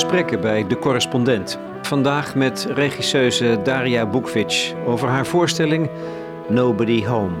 [0.00, 1.58] gesprekken bij De Correspondent.
[1.82, 5.90] Vandaag met regisseuse Daria Bukvic over haar voorstelling
[6.48, 7.36] Nobody Home.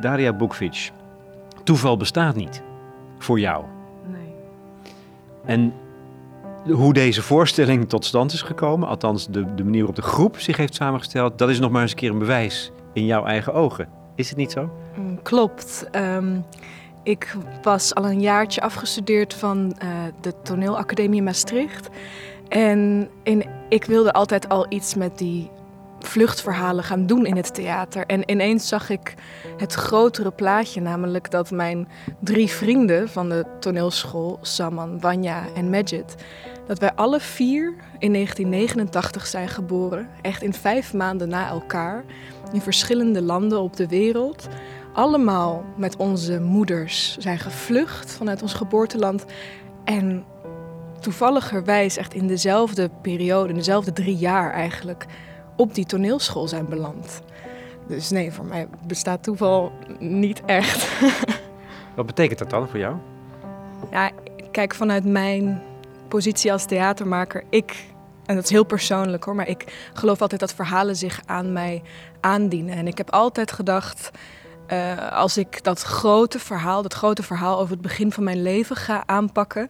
[0.00, 0.90] Daria Bukvic,
[1.64, 2.62] toeval bestaat niet
[3.18, 3.64] voor jou.
[4.06, 4.34] Nee.
[5.44, 5.72] En
[6.72, 10.56] hoe deze voorstelling tot stand is gekomen, althans de, de manier waarop de groep zich
[10.56, 13.88] heeft samengesteld, dat is nog maar eens een keer een bewijs in jouw eigen ogen.
[14.14, 14.70] Is het niet zo?
[14.96, 15.88] Mm, Klopt.
[15.90, 16.36] Ehm,
[17.02, 19.88] ik was al een jaartje afgestudeerd van eh,
[20.20, 21.88] de toneelacademie Maastricht.
[22.48, 23.08] En
[23.68, 25.50] ik wilde altijd al iets met die
[26.00, 28.06] vluchtverhalen gaan doen in het theater.
[28.06, 29.14] En ineens zag ik
[29.56, 31.88] het grotere plaatje, namelijk dat mijn
[32.20, 36.14] drie vrienden van de toneelschool, Saman, Wanya en Majid,
[36.66, 42.04] dat wij alle vier in 1989 zijn geboren, echt in vijf maanden na elkaar,
[42.52, 44.48] in verschillende landen op de wereld.
[44.98, 49.24] Allemaal met onze moeders zijn gevlucht vanuit ons geboorteland.
[49.84, 50.24] En
[51.00, 55.06] toevalligerwijs echt in dezelfde periode, in dezelfde drie jaar eigenlijk,
[55.56, 57.20] op die toneelschool zijn beland.
[57.88, 61.00] Dus nee, voor mij bestaat toeval niet echt.
[61.96, 62.96] Wat betekent dat dan voor jou?
[63.90, 64.10] Ja,
[64.50, 65.62] kijk, vanuit mijn
[66.08, 67.84] positie als theatermaker, ik,
[68.26, 71.82] en dat is heel persoonlijk hoor, maar ik geloof altijd dat verhalen zich aan mij
[72.20, 72.74] aandienen.
[72.74, 74.10] En ik heb altijd gedacht,
[74.72, 78.76] uh, als ik dat grote verhaal, dat grote verhaal over het begin van mijn leven
[78.76, 79.68] ga aanpakken,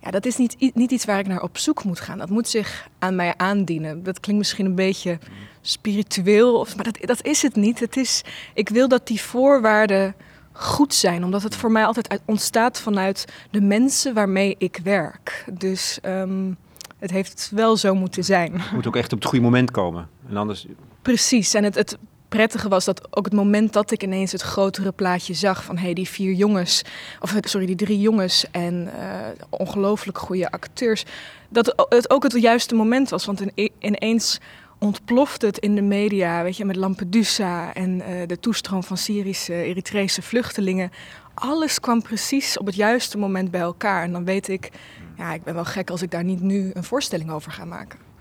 [0.00, 2.18] ja, dat is niet, niet iets waar ik naar op zoek moet gaan.
[2.18, 4.02] Dat moet zich aan mij aandienen.
[4.02, 5.18] Dat klinkt misschien een beetje
[5.60, 7.80] spiritueel, of, maar dat, dat is het niet.
[7.80, 8.22] Het is,
[8.54, 10.14] ik wil dat die voorwaarden
[10.52, 15.44] goed zijn, omdat het voor mij altijd uit, ontstaat vanuit de mensen waarmee ik werk.
[15.52, 16.56] Dus um,
[16.98, 18.60] het heeft wel zo moeten zijn.
[18.60, 20.08] Het moet ook echt op het goede moment komen.
[20.28, 20.66] En anders...
[21.02, 21.98] Precies, en het, het
[22.34, 25.94] prettige was dat ook het moment dat ik ineens het grotere plaatje zag van hey,
[25.94, 26.82] die vier jongens,
[27.20, 28.90] of sorry, die drie jongens en uh,
[29.50, 31.04] ongelooflijk goede acteurs,
[31.48, 33.24] dat het ook het juiste moment was.
[33.24, 33.44] Want
[33.78, 34.40] ineens
[34.78, 39.54] ontplofte het in de media, weet je, met Lampedusa en uh, de toestroom van Syrische,
[39.54, 40.90] Eritrese vluchtelingen.
[41.34, 44.02] Alles kwam precies op het juiste moment bij elkaar.
[44.02, 44.70] En dan weet ik,
[45.16, 48.13] ja, ik ben wel gek als ik daar niet nu een voorstelling over ga maken.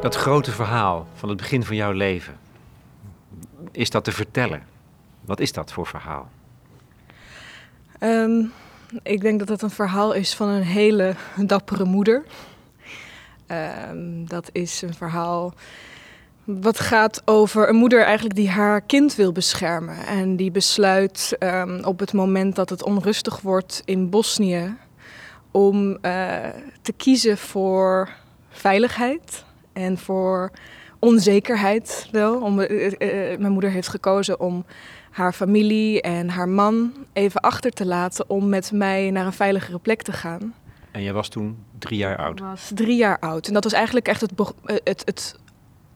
[0.00, 2.38] Dat grote verhaal van het begin van jouw leven,
[3.70, 4.62] is dat te vertellen?
[5.24, 6.28] Wat is dat voor verhaal?
[8.00, 8.52] Um,
[9.02, 12.22] ik denk dat het een verhaal is van een hele dappere moeder.
[13.90, 15.54] Um, dat is een verhaal
[16.44, 20.06] wat gaat over een moeder eigenlijk die haar kind wil beschermen.
[20.06, 24.76] En die besluit um, op het moment dat het onrustig wordt in Bosnië
[25.50, 25.98] om uh,
[26.82, 28.08] te kiezen voor
[28.50, 30.50] veiligheid en voor
[30.98, 32.40] onzekerheid wel.
[32.40, 32.90] Om, uh, uh,
[33.38, 34.64] mijn moeder heeft gekozen om
[35.10, 39.78] haar familie en haar man even achter te laten om met mij naar een veiligere
[39.78, 40.54] plek te gaan.
[40.90, 42.38] En jij was toen drie jaar oud?
[42.38, 43.46] Ik was drie jaar oud.
[43.46, 44.32] En dat was eigenlijk echt het,
[44.64, 45.38] het, het,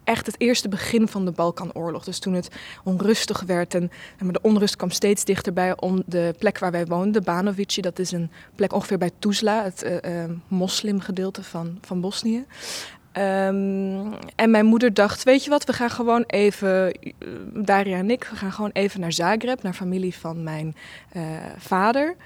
[0.04, 2.04] echt het eerste begin van de Balkanoorlog.
[2.04, 2.48] Dus toen het
[2.84, 7.24] onrustig werd en, en de onrust kwam steeds dichterbij om de plek waar wij woonden,
[7.24, 7.80] Banovici.
[7.80, 12.44] Dat is een plek ongeveer bij Tuzla, het uh, uh, moslimgedeelte van, van Bosnië.
[13.18, 16.98] Um, en mijn moeder dacht, weet je wat, we gaan gewoon even,
[17.52, 20.76] Daria en ik, we gaan gewoon even naar Zagreb, naar familie van mijn
[21.16, 21.22] uh,
[21.56, 22.16] vader.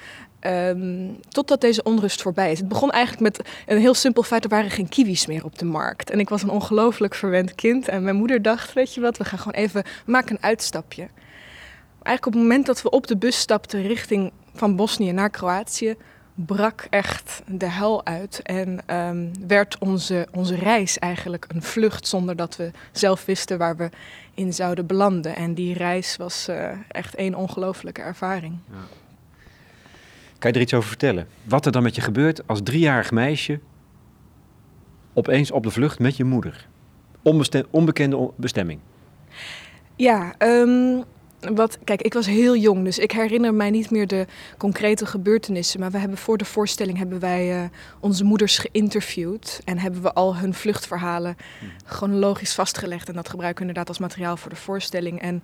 [0.40, 2.58] Um, totdat deze onrust voorbij is.
[2.58, 5.64] Het begon eigenlijk met een heel simpel feit: er waren geen kiwis meer op de
[5.64, 6.10] markt.
[6.10, 7.88] En ik was een ongelooflijk verwend kind.
[7.88, 11.08] En mijn moeder dacht: Weet je wat, we gaan gewoon even maken een uitstapje.
[12.02, 15.96] Eigenlijk op het moment dat we op de bus stapten richting van Bosnië naar Kroatië,
[16.46, 18.40] brak echt de hel uit.
[18.42, 23.76] En um, werd onze, onze reis eigenlijk een vlucht zonder dat we zelf wisten waar
[23.76, 23.90] we
[24.34, 25.36] in zouden belanden.
[25.36, 28.58] En die reis was uh, echt één ongelooflijke ervaring.
[28.70, 28.76] Ja.
[30.38, 31.28] Kan je er iets over vertellen?
[31.42, 33.60] Wat er dan met je gebeurt als driejarig meisje
[35.12, 36.68] opeens op de vlucht met je moeder?
[37.22, 38.80] Onbestem onbekende bestemming.
[39.96, 41.04] Ja, um,
[41.40, 44.26] wat, kijk, ik was heel jong, dus ik herinner mij niet meer de
[44.56, 45.80] concrete gebeurtenissen.
[45.80, 47.68] Maar we hebben voor de voorstelling hebben wij uh,
[48.00, 49.60] onze moeders geïnterviewd.
[49.64, 51.36] En hebben we al hun vluchtverhalen
[51.84, 53.08] chronologisch vastgelegd.
[53.08, 55.20] En dat gebruiken we inderdaad als materiaal voor de voorstelling.
[55.20, 55.42] En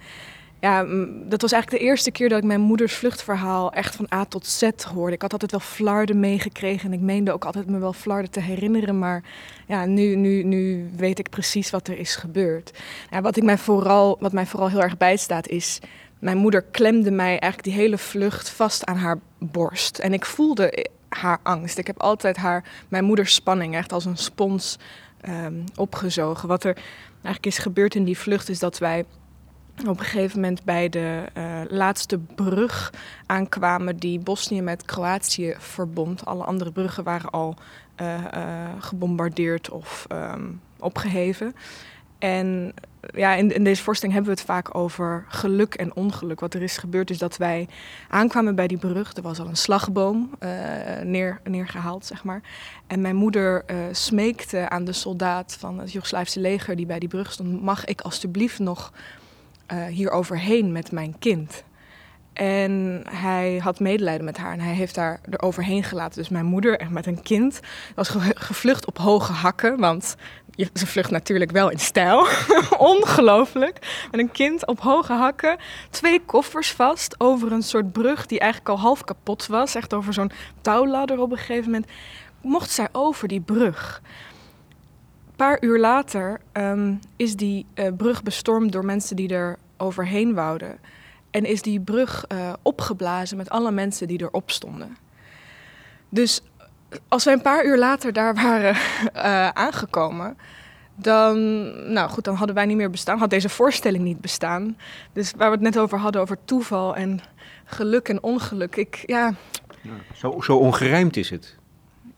[0.65, 0.85] ja,
[1.25, 4.47] dat was eigenlijk de eerste keer dat ik mijn moeders vluchtverhaal echt van A tot
[4.47, 5.15] Z hoorde.
[5.15, 8.41] Ik had altijd wel flarden meegekregen en ik meende ook altijd me wel flarden te
[8.41, 8.99] herinneren.
[8.99, 9.23] Maar
[9.67, 12.79] ja, nu, nu, nu weet ik precies wat er is gebeurd.
[13.11, 15.79] Ja, wat, ik mij vooral, wat mij vooral heel erg bijstaat is...
[16.19, 19.99] Mijn moeder klemde mij eigenlijk die hele vlucht vast aan haar borst.
[19.99, 21.79] En ik voelde haar angst.
[21.79, 24.79] Ik heb altijd haar, mijn moeders spanning echt als een spons
[25.21, 26.49] ehm, opgezogen.
[26.49, 26.77] Wat er
[27.13, 29.05] eigenlijk is gebeurd in die vlucht is dat wij
[29.81, 32.93] op een gegeven moment bij de uh, laatste brug
[33.27, 36.25] aankwamen die Bosnië met Kroatië verbond.
[36.27, 37.57] Alle andere bruggen waren al
[38.01, 41.55] uh, uh, gebombardeerd of um, opgeheven.
[42.19, 42.75] En
[43.15, 46.41] ja, in, in, deze voorstelling hebben we het vaak over geluk en ongeluk.
[46.41, 47.69] Wat er is gebeurd is dat wij
[48.09, 49.15] aankwamen bij die brug.
[49.15, 50.31] Er was al een slagboom
[51.03, 52.41] neer, neergehaald, zeg maar.
[52.87, 57.33] En mijn moeder smeekte aan de soldaat van het Joegoslavische leger die bij die brug
[57.33, 57.63] stond...
[57.63, 58.93] mag ik alstublieft nog
[59.73, 61.65] uh, hier overheen met mijn kind?
[62.35, 66.19] En hij had medelijden met haar en hij heeft haar er overheen gelaten.
[66.19, 67.61] Dus mijn moeder, met een kind,
[67.95, 69.79] was gevlucht op hoge hakken.
[69.79, 70.17] Want
[70.75, 72.27] ze vlucht natuurlijk wel in stijl.
[72.79, 74.07] Ongelooflijk.
[74.11, 75.57] Met een kind op hoge hakken.
[75.91, 79.75] Twee koffers vast over een soort brug die eigenlijk al half kapot was.
[79.75, 81.91] Echt over zo'n touwladder op een gegeven moment.
[82.41, 84.03] Mocht zij over die brug.
[85.37, 90.79] Paar uur later um, is die uh, brug bestormd door mensen die er overheen wouden.
[91.31, 94.97] En is die brug uh, opgeblazen met alle mensen die erop stonden.
[96.09, 96.43] Dus
[97.09, 98.75] als wij een paar uur later daar waren
[99.17, 100.37] uh, aangekomen,
[100.95, 101.39] dan,
[101.93, 104.77] nou goed, dan hadden wij niet meer bestaan, had deze voorstelling niet bestaan.
[105.13, 107.21] Dus waar we het net over hadden, over toeval en
[107.65, 108.77] geluk en ongeluk.
[108.77, 109.35] Ik, ja...
[109.83, 111.57] ja zo, zo ongerijmd is het.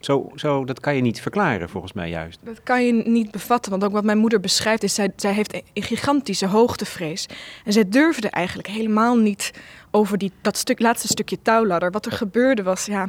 [0.07, 2.39] Zo, zo, dat kan je niet verklaren, volgens mij juist.
[2.43, 4.95] Dat kan je niet bevatten, want ook wat mijn moeder beschrijft is...
[4.95, 7.27] zij, zij heeft een gigantische hoogtevrees.
[7.65, 9.51] En zij durfde eigenlijk helemaal niet
[9.91, 11.91] over die, dat stuk, laatste stukje touwladder.
[11.91, 13.09] Wat er gebeurde was, ja...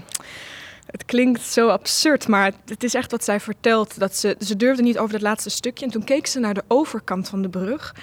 [0.87, 3.99] Het klinkt zo absurd, maar het is echt wat zij vertelt.
[3.99, 5.85] Dat ze, ze durfde niet over dat laatste stukje.
[5.85, 7.95] En toen keek ze naar de overkant van de brug.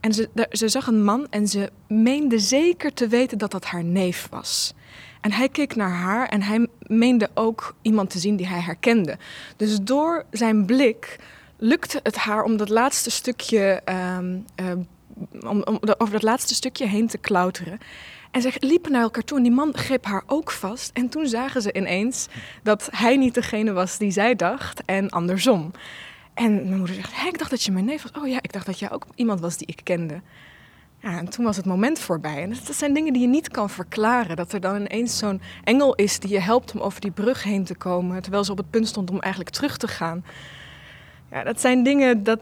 [0.00, 3.84] En ze, ze zag een man en ze meende zeker te weten dat dat haar
[3.84, 4.74] neef was.
[5.22, 9.18] En hij keek naar haar en hij meende ook iemand te zien die hij herkende.
[9.56, 11.18] Dus door zijn blik
[11.56, 13.82] lukte het haar om dat laatste stukje,
[14.18, 14.44] um,
[15.40, 17.78] om, om over dat laatste stukje heen te klauteren.
[18.30, 20.90] En ze liepen naar elkaar toe en die man greep haar ook vast.
[20.92, 22.28] En toen zagen ze ineens
[22.62, 25.70] dat hij niet degene was die zij dacht en andersom.
[26.34, 28.22] En mijn moeder zegt, hé, ik dacht dat je mijn neef was.
[28.22, 30.20] Oh ja, ik dacht dat jij ook iemand was die ik kende.
[31.02, 32.42] Ja, en toen was het moment voorbij.
[32.42, 34.36] En dat zijn dingen die je niet kan verklaren.
[34.36, 37.64] Dat er dan ineens zo'n engel is die je helpt om over die brug heen
[37.64, 38.22] te komen.
[38.22, 40.24] Terwijl ze op het punt stond om eigenlijk terug te gaan.
[41.30, 42.40] Ja, dat zijn dingen dat.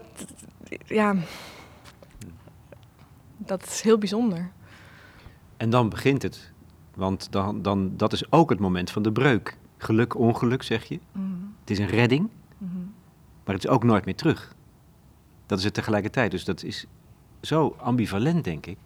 [0.85, 1.15] Ja.
[3.37, 4.51] Dat is heel bijzonder.
[5.57, 6.51] En dan begint het.
[6.95, 9.57] Want dan, dan, dat is ook het moment van de breuk.
[9.77, 10.99] Geluk, ongeluk, zeg je.
[11.11, 11.55] Mm.
[11.59, 12.93] Het is een redding, mm.
[13.45, 14.55] maar het is ook nooit meer terug.
[15.45, 16.31] Dat is het tegelijkertijd.
[16.31, 16.85] Dus dat is
[17.41, 18.77] zo ambivalent, denk ik.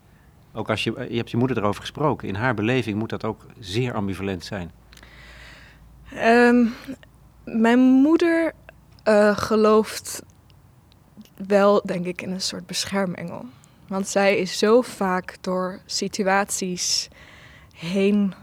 [0.53, 2.27] Ook als je, je hebt je moeder erover gesproken.
[2.27, 4.71] In haar beleving moet dat ook zeer ambivalent zijn.
[6.13, 6.73] Um,
[7.43, 8.53] mijn moeder
[9.07, 10.23] uh, gelooft
[11.47, 13.45] wel, denk ik, in een soort beschermengel.
[13.87, 17.07] Want zij is zo vaak door situaties
[17.75, 18.33] heen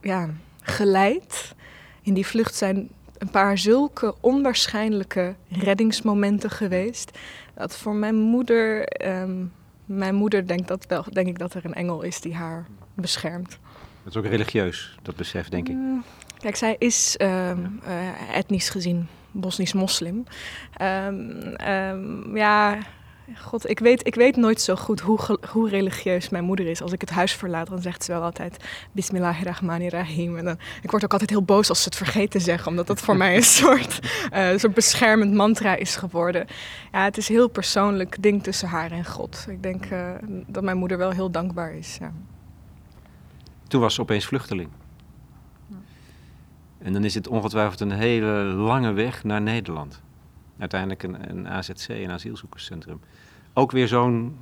[0.00, 0.28] ja,
[0.60, 1.54] geleid.
[2.02, 7.18] In die vlucht zijn een paar zulke onwaarschijnlijke reddingsmomenten geweest.
[7.60, 9.52] Dat voor mijn moeder, um,
[9.84, 13.58] mijn moeder denkt, dat wel, denk ik dat er een engel is die haar beschermt.
[14.02, 15.74] Dat is ook religieus, dat besef, denk ik.
[15.74, 16.04] Mm,
[16.38, 20.24] kijk, zij is um, uh, etnisch gezien Bosnisch moslim.
[20.82, 22.78] Um, ja,
[23.38, 26.82] God, ik weet, ik weet nooit zo goed hoe, hoe religieus mijn moeder is.
[26.82, 30.36] Als ik het huis verlaat, dan zegt ze wel altijd Bismillahirrahmanirrahim.
[30.36, 32.86] En dan, ik word ook altijd heel boos als ze het vergeet te zeggen, omdat
[32.86, 33.98] dat voor mij een soort,
[34.32, 36.46] uh, soort beschermend mantra is geworden.
[36.92, 39.46] Ja, het is een heel persoonlijk ding tussen haar en God.
[39.48, 40.10] Ik denk uh,
[40.46, 41.98] dat mijn moeder wel heel dankbaar is.
[43.68, 44.68] Toen was ze opeens vluchteling.
[46.78, 50.02] En dan is het ongetwijfeld een hele lange weg naar Nederland
[50.60, 53.00] uiteindelijk een, een AZC, een asielzoekerscentrum.
[53.52, 54.36] Ook weer zo'n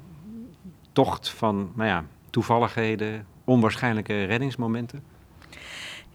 [0.93, 5.03] tocht van, nou ja, toevalligheden, onwaarschijnlijke reddingsmomenten.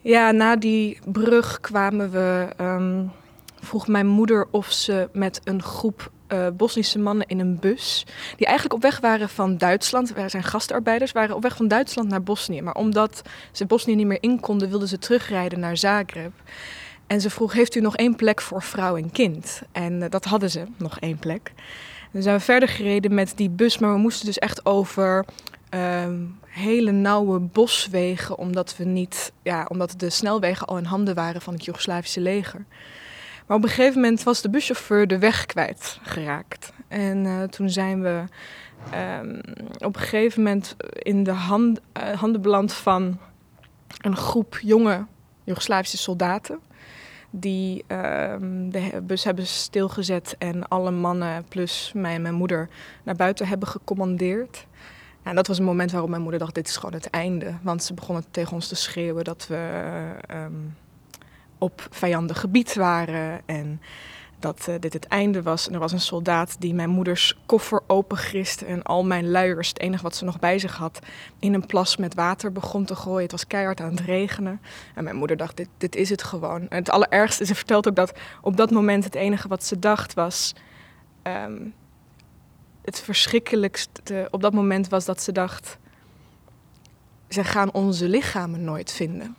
[0.02, 2.50] Ja, na die brug kwamen we.
[2.62, 3.12] Um,
[3.60, 8.06] vroeg mijn moeder of ze met een groep uh, Bosnische mannen in een bus.
[8.38, 10.14] die eigenlijk op weg waren van Duitsland.
[10.14, 12.62] Wij zijn gastarbeiders, waren op weg van Duitsland naar Bosnië.
[12.62, 13.22] Maar omdat
[13.52, 16.32] ze Bosnië niet meer in konden, wilden ze terugrijden naar Zagreb.
[17.08, 19.62] En ze vroeg, heeft u nog één plek voor vrouw en kind?
[19.72, 21.52] En uh, dat hadden ze, nog één plek.
[22.14, 25.26] Dan zijn we verder gereden met die bus, maar we moesten dus echt over
[25.74, 26.08] uh,
[26.48, 31.54] hele nauwe boswegen, omdat, we niet, ja, omdat de snelwegen al in handen waren van
[31.54, 32.66] het Joegoslavische leger.
[33.48, 36.74] Maar op een gegeven moment was de buschauffeur de weg kwijtgeraakt.
[36.88, 38.24] En uh, toen zijn we
[39.20, 39.42] um,
[39.78, 43.20] op een gegeven moment in de hand, uh, handen beland van
[44.02, 45.06] een groep jonge
[45.44, 46.60] Joegoslavische soldaten
[47.36, 52.70] die ehm, de bus hebben stilgezet en alle mannen plus mij en mijn moeder
[53.04, 54.68] naar buiten hebben gecommandeerd.
[55.24, 57.54] En dat was een moment waarop mijn moeder dacht, dit is gewoon het einde.
[57.62, 59.70] Want ze begonnen tegen ons te schreeuwen dat we
[60.28, 60.54] ehm,
[61.58, 63.82] op vijandig gebied waren en
[64.44, 65.68] dat uh, dit het einde was.
[65.68, 69.80] En er was een soldaat die mijn moeders koffer opengriste en al mijn luiers, het
[69.80, 71.00] enige wat ze nog bij zich had,
[71.40, 73.22] in een plas met water begon te gooien.
[73.22, 74.62] Het was keihard aan het regenen.
[74.96, 76.70] En mijn moeder dacht, dit, dit is het gewoon.
[76.70, 80.14] En het allerergste, ze vertelt ook dat op dat moment het enige wat ze dacht
[80.14, 80.54] was...
[81.24, 81.74] Um,
[82.82, 85.78] het verschrikkelijkste op dat moment was dat ze dacht...
[87.30, 89.36] ze gaan onze lichamen nooit vinden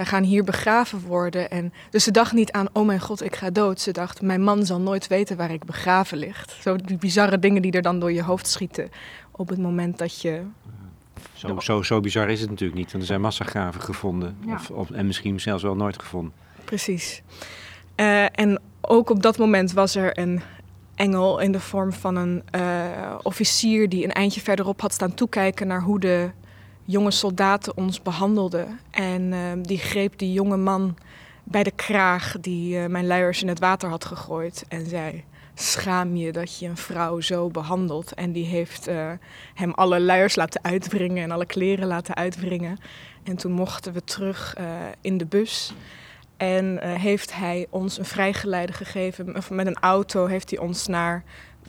[0.00, 1.50] wij gaan hier begraven worden.
[1.50, 3.80] En, dus ze dacht niet aan, oh mijn god, ik ga dood.
[3.80, 6.56] Ze dacht, mijn man zal nooit weten waar ik begraven ligt.
[6.60, 8.90] Zo die bizarre dingen die er dan door je hoofd schieten
[9.30, 10.42] op het moment dat je...
[11.32, 14.36] Zo, zo, zo bizar is het natuurlijk niet, want er zijn massagraven gevonden.
[14.46, 16.32] Of, of, en misschien zelfs wel nooit gevonden.
[16.64, 17.22] Precies.
[17.96, 20.40] Uh, en ook op dat moment was er een
[20.94, 25.66] engel in de vorm van een uh, officier die een eindje verderop had staan toekijken
[25.66, 26.30] naar hoe de
[26.84, 28.80] jonge soldaten ons behandelden.
[28.90, 30.96] En ehm, die greep die jonge man
[31.44, 36.16] bij de kraag die uh, mijn luiers in het water had gegooid en zei: Schaam
[36.16, 38.14] je dat je een vrouw zo behandelt?
[38.14, 39.10] En die heeft uh,
[39.54, 42.78] hem alle luiers laten uitwringen en alle kleren laten uitwringen.
[43.22, 44.64] En toen mochten we terug uh,
[45.00, 45.72] in de bus.
[46.36, 49.36] En heeft hij ons een vrijgeleide gegeven.
[49.50, 51.24] Met een auto heeft hij ons naar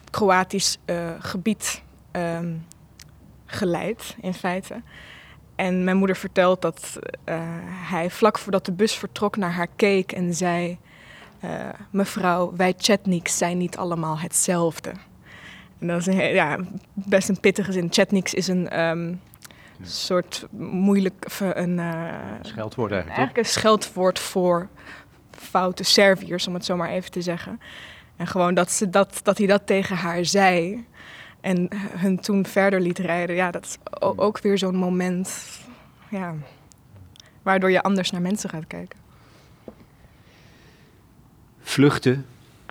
[0.10, 0.78] Kroatisch
[1.20, 2.66] gebied um,
[3.52, 4.82] geleid, in feite.
[5.56, 7.40] En mijn moeder vertelt dat uh,
[7.90, 10.78] hij vlak voordat de bus vertrok naar haar keek en zei:
[11.44, 14.92] uh, Mevrouw, wij Chetniks zijn niet allemaal hetzelfde.
[15.80, 16.58] En dat is een, ja,
[16.94, 17.88] best een pittige zin.
[17.92, 19.22] Chetniks is een um,
[19.82, 21.26] soort moeilijk.
[21.40, 23.20] Een, uh, scheldwoord eigenlijk.
[23.20, 24.70] Eigenlijk een scheldwoord voor
[25.32, 27.60] foute Serviërs, om het zo maar even te zeggen.
[28.16, 30.86] En gewoon dat, ze dat, dat hij dat tegen haar zei.
[31.42, 33.36] En hun toen verder liet rijden.
[33.36, 35.60] Ja, dat is ook weer zo'n moment.
[36.10, 36.36] Ja,
[37.42, 39.00] waardoor je anders naar mensen gaat kijken.
[41.60, 42.26] Vluchten,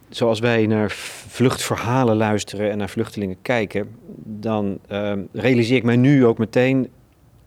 [0.09, 0.91] zoals wij naar
[1.29, 6.91] vluchtverhalen luisteren en naar vluchtelingen kijken, dan uh, realiseer ik mij nu ook meteen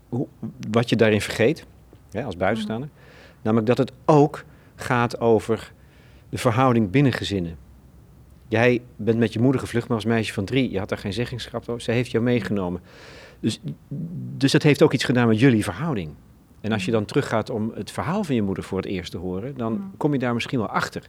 [0.10, 0.27] hoe,
[0.70, 1.65] wat je daarin vergeet,
[2.12, 2.89] hè, als buitenstaander.
[2.94, 3.01] Mm.
[3.42, 4.44] Namelijk dat het ook
[4.75, 5.72] gaat over
[6.30, 7.58] de verhouding binnen gezinnen.
[8.54, 10.72] Jij bent met je moeder gevlucht, maar als meisje van drie.
[10.72, 11.82] Je had daar geen zeggenschap over.
[11.82, 12.82] Ze heeft jou meegenomen.
[13.40, 13.60] Dus,
[14.38, 16.12] dus dat heeft ook iets gedaan met jullie verhouding.
[16.62, 19.18] En als je dan teruggaat om het verhaal van je moeder voor het eerst te
[19.18, 21.08] horen, dan kom je daar misschien wel achter.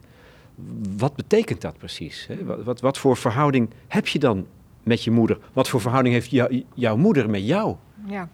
[0.97, 2.27] Wat betekent dat precies?
[2.27, 2.43] Hè?
[2.43, 4.45] Wat, wat, wat, voor verhouding heb je dan
[4.83, 5.37] met je moeder?
[5.53, 7.75] Wat voor verhouding heeft jou, jouw moeder met jou?
[8.07, 8.29] Ja.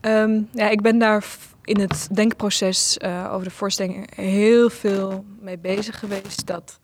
[0.00, 1.24] Um, ja, ik ben daar
[1.64, 6.46] in het denkproces uh, over de voorstelling heel veel mee bezig geweest.
[6.46, 6.80] Dat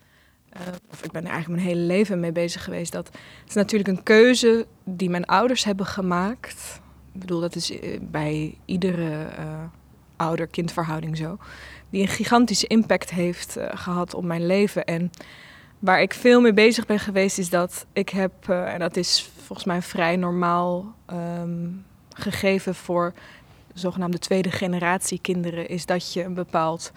[0.60, 2.92] uh, of ik ben er eigenlijk mijn hele leven mee bezig geweest.
[2.92, 6.80] Dat het is natuurlijk een keuze die mijn ouders hebben gemaakt.
[7.12, 9.62] Ik bedoel, dat is eh, bij iedere uh,
[10.16, 11.38] ouder-kindverhouding zo.
[11.90, 14.84] Die een gigantische impact heeft gehad op mijn leven.
[14.84, 15.10] En
[15.78, 19.66] waar ik veel mee bezig ben geweest, is dat ik heb, en dat is volgens
[19.66, 21.84] mij vrij normaal um,
[22.14, 23.12] gegeven voor
[23.74, 26.92] zogenaamde tweede generatie kinderen, is dat je een bepaald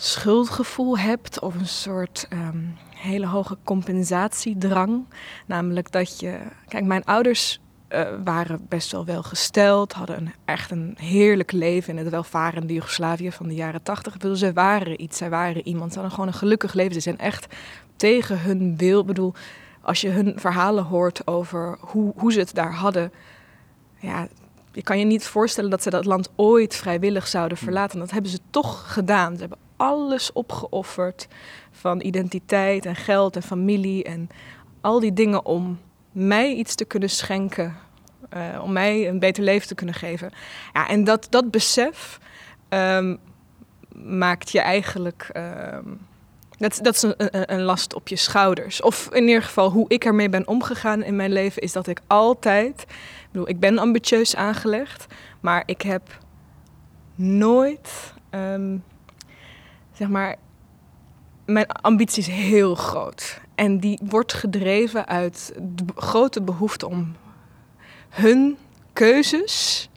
[0.00, 5.04] schuldgevoel hebt of een soort um, hele hoge compensatiedrang.
[5.46, 6.38] Namelijk dat je.
[6.68, 12.04] Kijk, mijn ouders uh, waren best wel welgesteld, hadden een, echt een heerlijk leven in
[12.04, 14.16] het welvarende Joegoslavië van de jaren tachtig.
[14.38, 15.92] Ze waren iets, zij waren iemand.
[15.92, 16.94] Ze hadden gewoon een gelukkig leven.
[16.94, 17.46] Ze zijn echt
[17.96, 19.00] tegen hun wil.
[19.00, 19.34] Ik bedoel,
[19.80, 23.12] als je hun verhalen hoort over hoe, hoe ze het daar hadden.
[23.96, 24.28] Ja,
[24.72, 27.98] je kan je niet voorstellen dat ze dat land ooit vrijwillig zouden verlaten.
[27.98, 29.34] Dat hebben ze toch gedaan.
[29.34, 31.28] Ze hebben alles opgeofferd
[31.70, 34.28] van identiteit en geld en familie en
[34.80, 35.78] al die dingen om
[36.12, 37.76] mij iets te kunnen schenken,
[38.36, 40.30] uh, om mij een beter leven te kunnen geven.
[40.72, 42.20] Ja, en dat, dat besef
[42.68, 43.18] um,
[43.94, 45.30] maakt je eigenlijk.
[45.36, 46.06] Um,
[46.58, 48.82] dat, dat is een, een, last op je schouders.
[48.82, 52.00] Of in ieder geval hoe ik ermee ben omgegaan in mijn leven, is dat ik
[52.06, 52.80] altijd.
[52.82, 55.06] Ik bedoel, ik ben ambitieus aangelegd,
[55.40, 56.18] maar ik heb
[57.14, 58.12] nooit.
[58.30, 58.82] Um,
[59.98, 60.36] zeg maar,
[61.44, 63.40] mijn ambitie is heel groot.
[63.54, 67.16] En die wordt gedreven uit de grote behoefte om
[68.08, 68.56] hun
[68.92, 69.88] keuzes,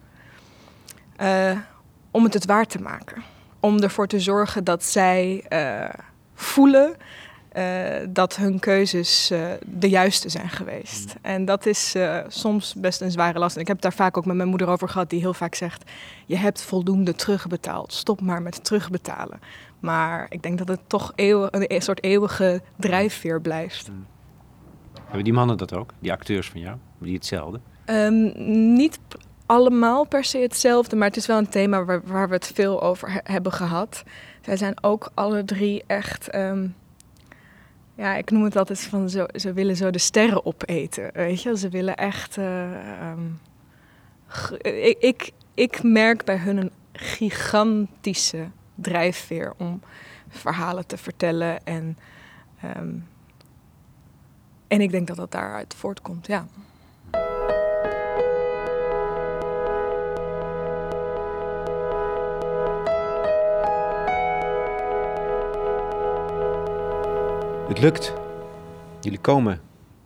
[1.21, 1.57] uh,
[2.11, 3.23] om het het waar te maken.
[3.59, 5.89] Om ervoor te zorgen dat zij uh,
[6.33, 6.95] voelen
[8.09, 9.31] dat hun keuzes
[9.65, 11.05] de juiste zijn geweest.
[11.05, 11.19] Mm.
[11.21, 11.95] En dat is
[12.27, 13.55] soms best een zware last.
[13.55, 15.55] En ik heb het daar vaak ook met mijn moeder over gehad, die heel vaak
[15.55, 15.91] zegt:
[16.25, 17.93] Je hebt voldoende terugbetaald.
[17.93, 19.39] Stop maar met terugbetalen.
[19.81, 23.89] Maar ik denk dat het toch eeuw, een soort eeuwige drijfveer blijft.
[23.89, 24.05] Mm.
[25.03, 25.93] Hebben die mannen dat ook?
[25.99, 26.77] Die acteurs van jou?
[26.97, 27.59] Die hetzelfde?
[27.85, 28.33] Um,
[28.73, 28.99] niet
[29.45, 32.81] allemaal per se hetzelfde, maar het is wel een thema waar, waar we het veel
[32.81, 34.03] over hebben gehad.
[34.41, 36.29] Zij zijn ook alle drie echt.
[36.29, 36.67] Ehm,
[37.95, 41.09] ja, ik noem het altijd van zo, ze willen zo de sterren opeten.
[41.13, 42.37] Weet je, ze willen echt.
[42.37, 43.39] Uh, um,
[44.61, 48.47] ik, ik, ik merk bij hun een gigantische
[48.81, 49.81] drijfveer om
[50.29, 51.65] verhalen te vertellen.
[51.65, 51.97] En,
[52.77, 53.07] um,
[54.67, 56.45] en ik denk dat dat daaruit voortkomt, ja.
[67.67, 68.13] Het lukt.
[68.99, 69.61] Jullie komen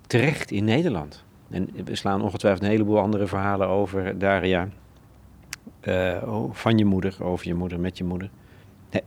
[0.07, 1.23] terecht in Nederland.
[1.49, 4.69] En we slaan ongetwijfeld een heleboel andere verhalen over, Daria.
[5.81, 8.29] Uh, van je moeder, over je moeder, met je moeder.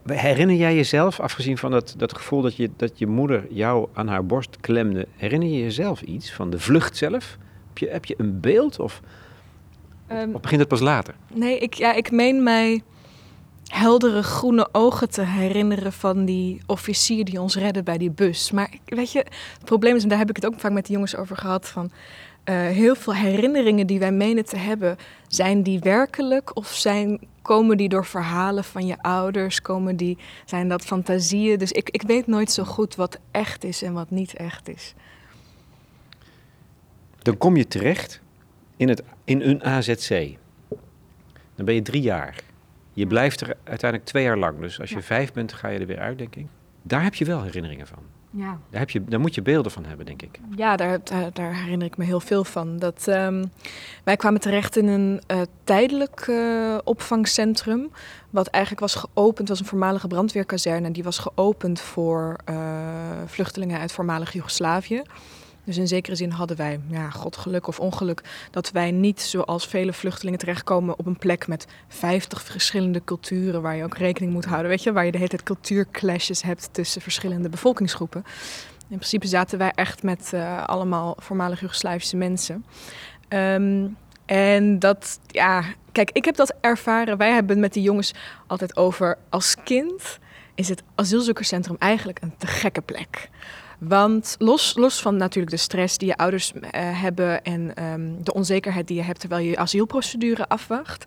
[0.07, 4.09] Herinner jij jezelf, afgezien van dat, dat gevoel dat je, dat je moeder jou aan
[4.09, 7.39] haar borst klemde, herinner je jezelf iets van de vlucht zelf?
[7.69, 9.01] Heb je, heb je een beeld of,
[10.13, 11.15] um, of begint het pas later?
[11.33, 12.83] Nee, ik, ja, ik meen mij
[13.69, 18.51] heldere groene ogen te herinneren van die officier die ons redde bij die bus.
[18.51, 20.93] Maar weet je, het probleem is, en daar heb ik het ook vaak met de
[20.93, 21.91] jongens over gehad, van
[22.55, 27.89] heel veel herinneringen die wij menen te hebben, zijn die werkelijk of zijn, komen die
[27.89, 29.63] door verhalen van je ouders?
[29.63, 31.59] Komen die, zijn dat fantasieën?
[31.59, 34.95] Dus ik, ik weet nooit zo goed wat echt is en wat niet echt is.
[37.19, 38.21] Dan kom je terecht
[38.77, 40.37] in, het, in een AZC.
[41.55, 42.35] Dan ben je drie jaar.
[42.93, 44.61] Je blijft er uiteindelijk twee jaar lang.
[44.61, 46.47] Dus als je vijf bent, ga je er weer uit, denk ik.
[46.83, 48.18] Daar heb je wel herinneringen van.
[48.39, 48.59] Ja.
[48.71, 50.41] Daar, heb je, daar moet je beelden van hebben, denk ik.
[50.57, 50.99] Ja, daar,
[51.33, 52.79] daar, herinner ik me heel veel van.
[52.79, 53.51] Dat, um,
[54.05, 57.91] wij kwamen terecht in een uh, tijdelijk uh, opvangcentrum.
[58.31, 60.91] Wat eigenlijk was geopend, was een voormalige brandweerkazerne.
[60.91, 62.57] Die was geopend voor uh,
[63.27, 65.03] vluchtelingen uit voormalig Joegoslavië.
[65.69, 69.67] Dus in zekere zin hadden wij, ja, god geluk of ongeluk, dat wij niet zoals
[69.67, 74.45] vele vluchtelingen terechtkomen op een plek met 50 verschillende culturen waar je ook rekening moet
[74.45, 74.71] houden.
[74.71, 78.25] Weet je, waar je de hele tijd cultuurclashes hebt tussen verschillende bevolkingsgroepen.
[78.89, 82.65] In principe zaten wij echt met uh, allemaal voormalig Joegoslavische mensen.
[83.29, 87.17] Um, en dat, ja, kijk, ik heb dat ervaren.
[87.17, 88.15] Wij hebben met die jongens
[88.47, 90.19] altijd over als kind
[90.55, 93.29] is het asielzoekerscentrum eigenlijk een te gekke plek.
[93.79, 98.35] Want los, los van natuurlijk de stress die je ouders uh, hebben en um, de
[98.35, 101.05] onzekerheid die je hebt terwijl je asielprocedure afwacht,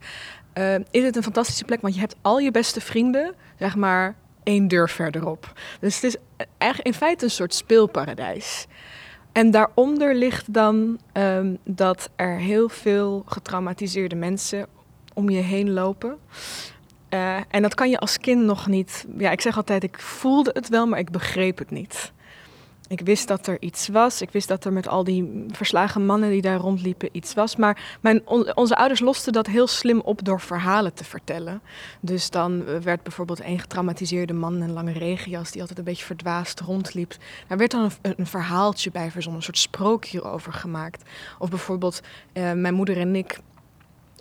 [0.54, 1.82] uh, is het een fantastische plek.
[1.82, 5.54] Want je hebt al je beste vrienden, zeg maar, één deur verderop.
[5.80, 6.16] Dus het is
[6.58, 8.68] eigenlijk in feite een soort speelparadijs.
[9.32, 14.66] En daaronder ligt dan um, dat er heel veel getraumatiseerde mensen
[15.14, 16.18] om je heen lopen.
[17.10, 19.06] Uh, en dat kan je als kind nog niet.
[19.18, 22.12] Ja, ik zeg altijd, ik voelde het wel, maar ik begreep het niet.
[22.92, 24.22] Ik wist dat er iets was.
[24.22, 27.56] Ik wist dat er met al die verslagen mannen die daar rondliepen iets was.
[27.56, 31.62] Maar mijn, onze ouders losten dat heel slim op door verhalen te vertellen.
[32.00, 35.52] Dus dan eh, werd bijvoorbeeld een getraumatiseerde man in een lange regenjas...
[35.52, 37.16] die altijd een beetje verdwaasd rondliep.
[37.48, 41.10] Daar werd dan een, een verhaaltje bij verzonnen, een soort sprookje over gemaakt.
[41.40, 42.02] Of bijvoorbeeld
[42.34, 43.40] uh, mijn moeder en ik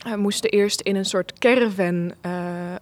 [0.06, 2.32] uh, moesten eerst in een soort caravan uh,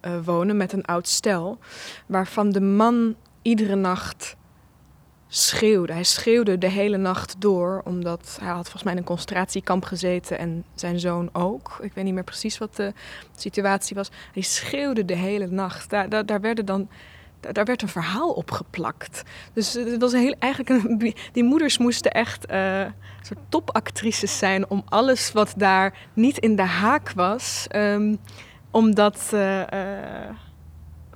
[0.05, 1.57] uh, wonen met een oud stel,
[2.05, 4.37] waarvan de man iedere nacht
[5.29, 5.93] schreeuwde.
[5.93, 10.37] Hij schreeuwde de hele nacht door, omdat hij had volgens mij in een concentratiekamp gezeten
[10.37, 11.77] en zijn zoon ook.
[11.81, 12.93] Ik weet niet meer precies wat de
[13.35, 14.09] situatie was.
[14.33, 15.89] Hij schreeuwde de hele nacht.
[15.89, 16.89] Daar, daar, werden dan
[17.39, 19.23] daar werd een verhaal op geplakt.
[19.53, 22.85] Dus het was heel, eigenlijk een, die moeders moesten echt uh,
[23.21, 28.19] soort topactrices zijn om alles wat daar niet in de haak was, um,
[28.71, 29.65] om dat uh, uh,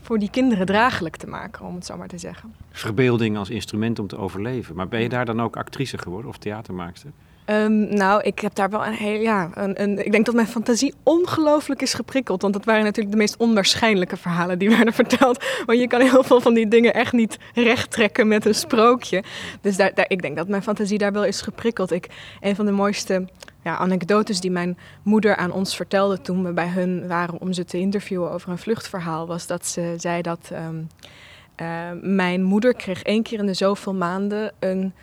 [0.04, 2.54] voor die kinderen draaglijk te maken, om het zo maar te zeggen.
[2.72, 4.76] Verbeelding als instrument om te overleven.
[4.76, 7.12] Maar ben je daar dan ook actrice geworden of theatermaakster?
[7.46, 10.48] Um, nou, ik heb daar wel een heel, ja, een, een, ik denk dat mijn
[10.48, 12.42] fantasie ongelooflijk is geprikkeld.
[12.42, 15.44] Want dat waren natuurlijk de meest onwaarschijnlijke verhalen die werden verteld.
[15.66, 19.24] Want je kan heel veel van die dingen echt niet recht trekken met een sprookje.
[19.62, 21.92] Dus daar, daar, ik denk dat mijn fantasie daar wel is geprikkeld.
[21.92, 22.08] Ik,
[22.42, 23.28] een van de mooiste
[23.64, 27.66] ja, anekdotes die mijn moeder aan ons vertelde toen we bij hun waren om ze
[27.66, 30.88] te interviewen over een vluchtverhaal, was dat ze zei dat um,
[31.62, 31.68] uh,
[32.02, 34.94] mijn moeder kreeg één keer in de zoveel maanden een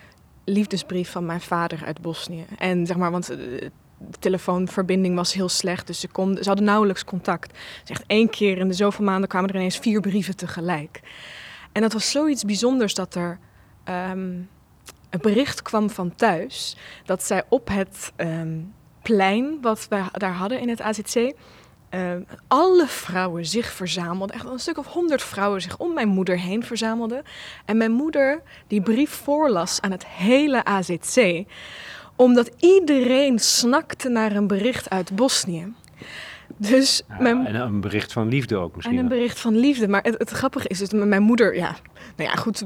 [0.50, 2.44] liefdesbrief van mijn vader uit Bosnië.
[2.58, 3.70] En zeg maar, want de
[4.18, 7.58] telefoonverbinding was heel slecht, dus ze, konden, ze hadden nauwelijks contact.
[7.84, 11.00] Zegt één keer in de zoveel maanden kwamen er ineens vier brieven tegelijk.
[11.72, 13.38] En dat was zoiets bijzonders dat er
[13.88, 14.48] um,
[15.10, 18.58] een bericht kwam van thuis dat zij op het ehm,
[19.02, 21.32] plein wat we daar hadden in het AZC.
[21.90, 24.37] Ehm, alle vrouwen zich verzamelden.
[24.37, 27.22] Echt een stuk of honderd vrouwen zich om mijn moeder heen verzamelden.
[27.64, 31.44] En mijn moeder die brief voorlas aan het hele AZC.
[32.16, 35.72] Omdat iedereen snakte naar een bericht uit Bosnië.
[36.57, 37.46] Dus mijn...
[37.46, 38.96] En een bericht van liefde ook misschien.
[38.96, 39.88] En een bericht van liefde.
[39.88, 41.76] Maar het, het grappige is, dat mijn moeder, ja,
[42.16, 42.64] nou ja, goed,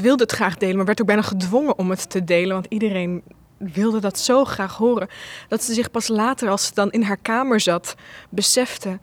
[0.00, 2.52] wilde het graag delen, maar werd ook bijna gedwongen om het te delen.
[2.52, 3.22] Want iedereen
[3.58, 5.08] wilde dat zo graag horen.
[5.48, 7.94] Dat ze zich pas later, als ze dan in haar kamer zat,
[8.28, 8.98] besefte: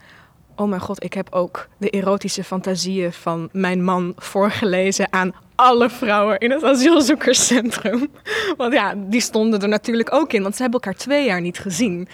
[0.55, 5.89] Oh mijn god, ik heb ook de erotische fantasieën van mijn man voorgelezen aan alle
[5.89, 8.07] vrouwen in het asielzoekerscentrum.
[8.57, 11.59] Want ja, die stonden er natuurlijk ook in, want ze hebben elkaar twee jaar niet
[11.59, 12.07] gezien.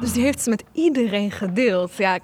[0.00, 1.96] Dus die heeft ze met iedereen gedeeld.
[1.96, 2.18] Ja,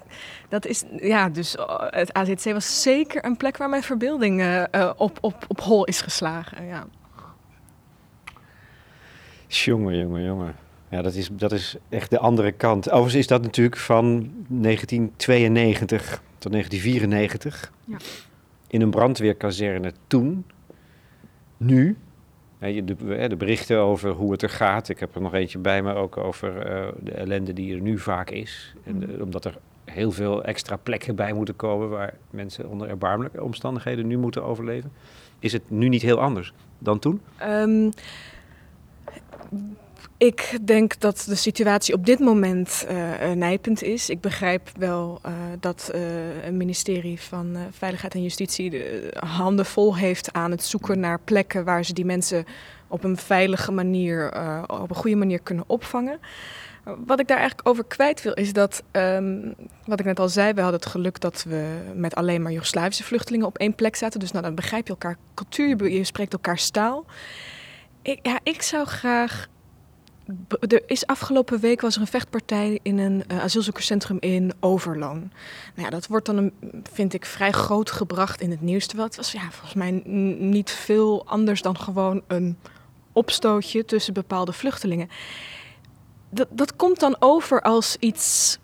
[0.49, 4.91] dat is, ja dus oh, het AZC was zeker een plek waar mijn verbeelding uh,
[4.97, 6.67] op, op, op hol is geslagen.
[6.67, 6.87] Ja.
[9.53, 10.55] Jongen, jongen, jongen.
[10.89, 12.87] Ja, dat is, dat is echt de andere kant.
[12.87, 17.73] Overigens is dat natuurlijk van 1992 tot 1994.
[17.85, 17.97] Ja.
[18.67, 20.45] In een brandweerkazerne toen.
[21.57, 21.97] Nu.
[22.59, 22.85] De,
[23.29, 24.89] de, berichten over hoe het er gaat.
[24.89, 27.99] Ik heb er nog eentje bij me ook over eh, de ellende die er nu
[27.99, 28.75] vaak is.
[28.85, 29.21] En mm.
[29.21, 34.19] omdat er heel veel extra plekken bij moeten komen waar mensen onder erbarmelijke omstandigheden nu
[34.19, 34.93] moeten overleven.
[35.39, 37.21] Is het nu niet heel anders dan toen?
[37.43, 37.91] Um,
[40.17, 44.11] ik denk dat de situatie op dit moment uh, nijpend is.
[44.11, 46.01] Ik begrijp wel uh, dat uh,
[46.41, 51.65] het ministerie van Veiligheid en Justitie de handen vol heeft aan het zoeken naar plekken
[51.65, 52.45] waar ze die mensen
[52.89, 54.33] op een veilige manier,
[54.67, 56.21] op een goede manier kunnen opvangen.
[56.85, 60.53] Wat ik daar eigenlijk over kwijt wil, is dat, um, wat ik net al zei,
[60.53, 64.21] we hadden het geluk dat we met alleen maar Joegoslavische vluchtelingen op één plek zaten.
[64.21, 67.05] Dus nou, dan begrijp je elkaar cultuur, je spreekt elkaar taal.
[68.03, 69.49] Ik, ja, ik zou graag
[70.61, 75.19] er is afgelopen week was er een vechtpartij in een uh, asielzoekerscentrum in Overloon.
[75.75, 76.53] Nou ja, dat wordt dan, een,
[76.93, 78.87] vind ik, vrij groot gebracht in het nieuws.
[78.87, 79.91] Terwijl het was ja, volgens mij
[80.39, 82.59] niet veel anders dan gewoon een
[83.13, 85.09] opstootje tussen bepaalde vluchtelingen.
[86.31, 88.59] Dat, dat komt dan over als iets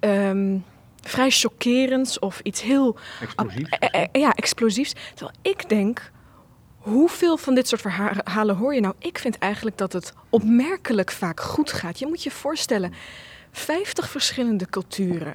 [0.00, 0.64] um,
[1.00, 2.96] vrij chockerends of iets heel...
[3.20, 3.78] Explosiefs?
[3.80, 4.94] Uh, uh, ja, explosiefs.
[5.14, 6.10] Terwijl ik denk,
[6.86, 8.94] Hoeveel van dit soort verhalen hoor je nou?
[8.98, 11.98] Ik vind eigenlijk dat het opmerkelijk vaak goed gaat.
[11.98, 12.92] Je moet je voorstellen,
[13.52, 15.34] 50 verschillende culturen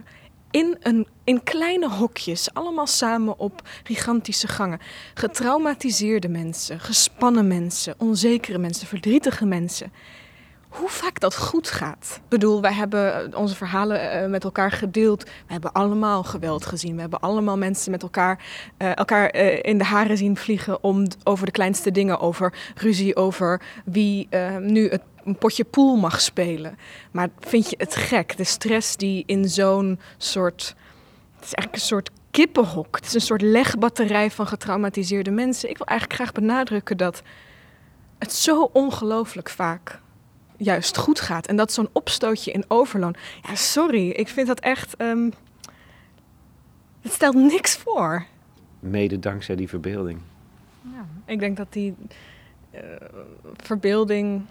[0.51, 4.79] in, een, in kleine hokjes, allemaal samen op gigantische gangen.
[5.13, 9.91] Getraumatiseerde mensen, gespannen mensen, onzekere mensen, verdrietige mensen
[10.71, 12.13] hoe vaak dat goed gaat.
[12.15, 15.23] Ik bedoel, wij hebben onze verhalen uh, met elkaar gedeeld.
[15.23, 16.95] We hebben allemaal geweld gezien.
[16.95, 18.45] We hebben allemaal mensen met elkaar,
[18.77, 23.61] uh, elkaar in de haren zien vliegen om over de kleinste dingen, over ruzie, over
[23.85, 24.27] wie
[24.59, 26.77] nu het een potje pool mag spelen.
[27.11, 28.37] Maar vind je het gek?
[28.37, 30.75] De stress die in zo'n soort.
[31.35, 32.95] Het is eigenlijk een soort kippenhok.
[32.95, 35.69] Het is een soort legbatterij van getraumatiseerde mensen.
[35.69, 37.21] Ik wil eigenlijk graag benadrukken dat
[38.19, 39.99] het zo ongelooflijk vaak
[40.63, 41.47] juist goed gaat.
[41.47, 43.15] En dat zo'n opstootje in overloon.
[43.41, 45.01] Ja, sorry, ik vind dat echt.
[45.01, 45.33] Um,
[47.01, 48.25] het stelt niks voor.
[48.79, 50.19] Mede dankzij die verbeelding.
[50.81, 51.95] Ja, ik denk dat die
[52.73, 52.79] uh,
[53.55, 54.45] verbeelding.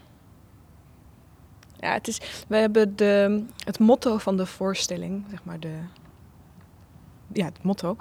[1.79, 2.20] Ja, het is.
[2.49, 5.75] We hebben de, het motto van de voorstelling, zeg maar de.
[7.33, 7.96] Ja, het motto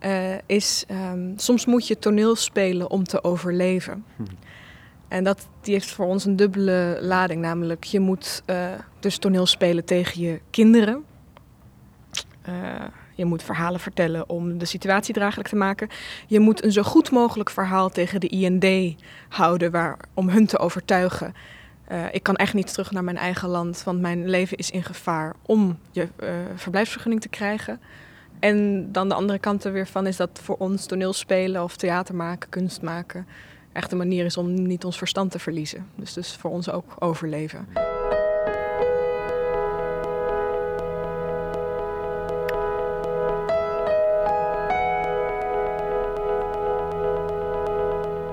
[0.00, 4.04] uh, is: um, soms moet je toneel spelen om te overleven.
[4.16, 4.22] Hm.
[5.12, 7.40] En dat, die heeft voor ons een dubbele lading.
[7.40, 8.70] Namelijk, je moet uh,
[9.00, 11.04] dus toneel spelen tegen je kinderen.
[12.48, 12.54] Uh,
[13.14, 15.88] je moet verhalen vertellen om de situatie draaglijk te maken.
[16.26, 18.96] Je moet een zo goed mogelijk verhaal tegen de IND
[19.28, 21.34] houden waar, om hun te overtuigen.
[21.92, 24.82] Uh, ik kan echt niet terug naar mijn eigen land, want mijn leven is in
[24.82, 26.08] gevaar om je
[26.54, 27.80] verblijfsvergunning te krijgen.
[28.38, 32.14] En dan de andere kant er weer van is dat voor ons toneelspelen of theater
[32.14, 33.26] maken, kunst maken
[33.72, 35.86] echt een manier is om niet ons verstand te verliezen.
[35.94, 37.66] Dus, dus voor ons ook overleven.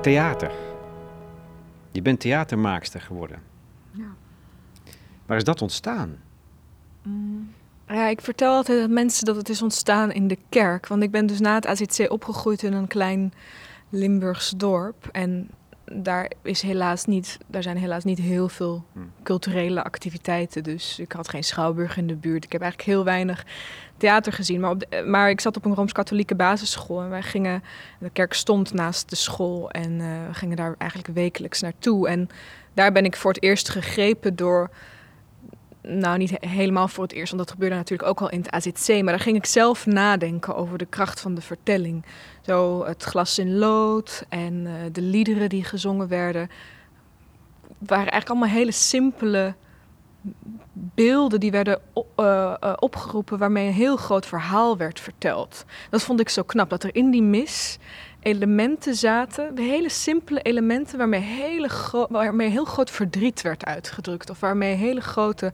[0.02, 0.52] Theater.
[1.92, 3.42] Je bent theatermaakster geworden.
[3.92, 4.16] Ja.
[5.26, 6.18] Waar is dat ontstaan?
[7.04, 7.52] Mm.
[7.88, 10.88] Ja, ik vertel altijd aan mensen dat het is ontstaan in de kerk.
[10.88, 13.34] Want ik ben dus na het AZC opgegroeid in een klein
[13.90, 15.08] Limburgs dorp.
[15.12, 15.50] En
[15.92, 19.12] daar, is helaas niet, daar zijn helaas niet heel veel Hmm.
[19.24, 20.64] culturele activiteiten.
[20.64, 22.44] Dus ik had geen schouwburg in de buurt.
[22.44, 23.46] Ik heb eigenlijk heel weinig
[23.98, 24.60] theater gezien.
[24.60, 27.02] Maar, op de- maar ik zat op een Rooms-Katholieke basisschool.
[27.02, 27.64] En wij gingen,
[28.00, 29.72] de kerk stond naast de school.
[29.72, 32.08] En eh, we gingen daar eigenlijk wekelijks naartoe.
[32.08, 32.30] En
[32.74, 34.70] daar ben ik voor het eerst gegrepen door
[35.90, 38.52] nou, niet he- helemaal voor het eerst, want dat gebeurde natuurlijk ook al in het
[38.52, 38.88] AZC.
[38.88, 42.06] Maar daar ging ik zelf nadenken over de kracht van de vertelling.
[42.42, 46.50] Zo het glas in lood en eh, de liederen die gezongen werden.
[47.78, 49.54] waren eigenlijk allemaal hele simpele
[50.72, 51.80] beelden die werden
[52.16, 55.66] eh, eh, opgeroepen waarmee een heel groot verhaal werd verteld.
[55.90, 57.78] Dat vond ik zo knap, dat er in die mis
[58.20, 61.70] elementen zaten, hele simpele elementen waarmee, hele
[62.10, 65.52] waarmee heel groot verdriet werd uitgedrukt of waarmee hele grote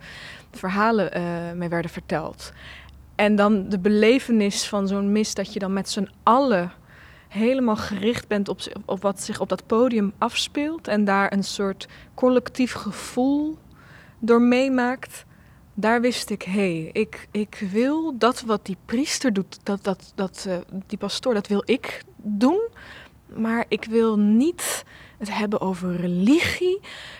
[0.51, 1.23] verhalen eh,
[1.55, 2.51] mee werden verteld.
[3.15, 6.71] En dan de belevenis van zo'n mis dat je dan met z'n allen
[7.27, 11.87] helemaal gericht bent op, op wat zich op dat podium afspeelt en daar een soort
[12.13, 13.57] collectief gevoel
[14.19, 15.25] door meemaakt.
[15.77, 20.11] Daar wist ik, hé, hey, ik, ik wil dat wat die priester doet, dat, dat,
[20.15, 20.57] dat, eh,
[20.87, 22.67] die pastoor, dat wil ik doen.
[23.35, 24.83] Maar ik wil niet
[25.17, 26.79] het hebben over religie.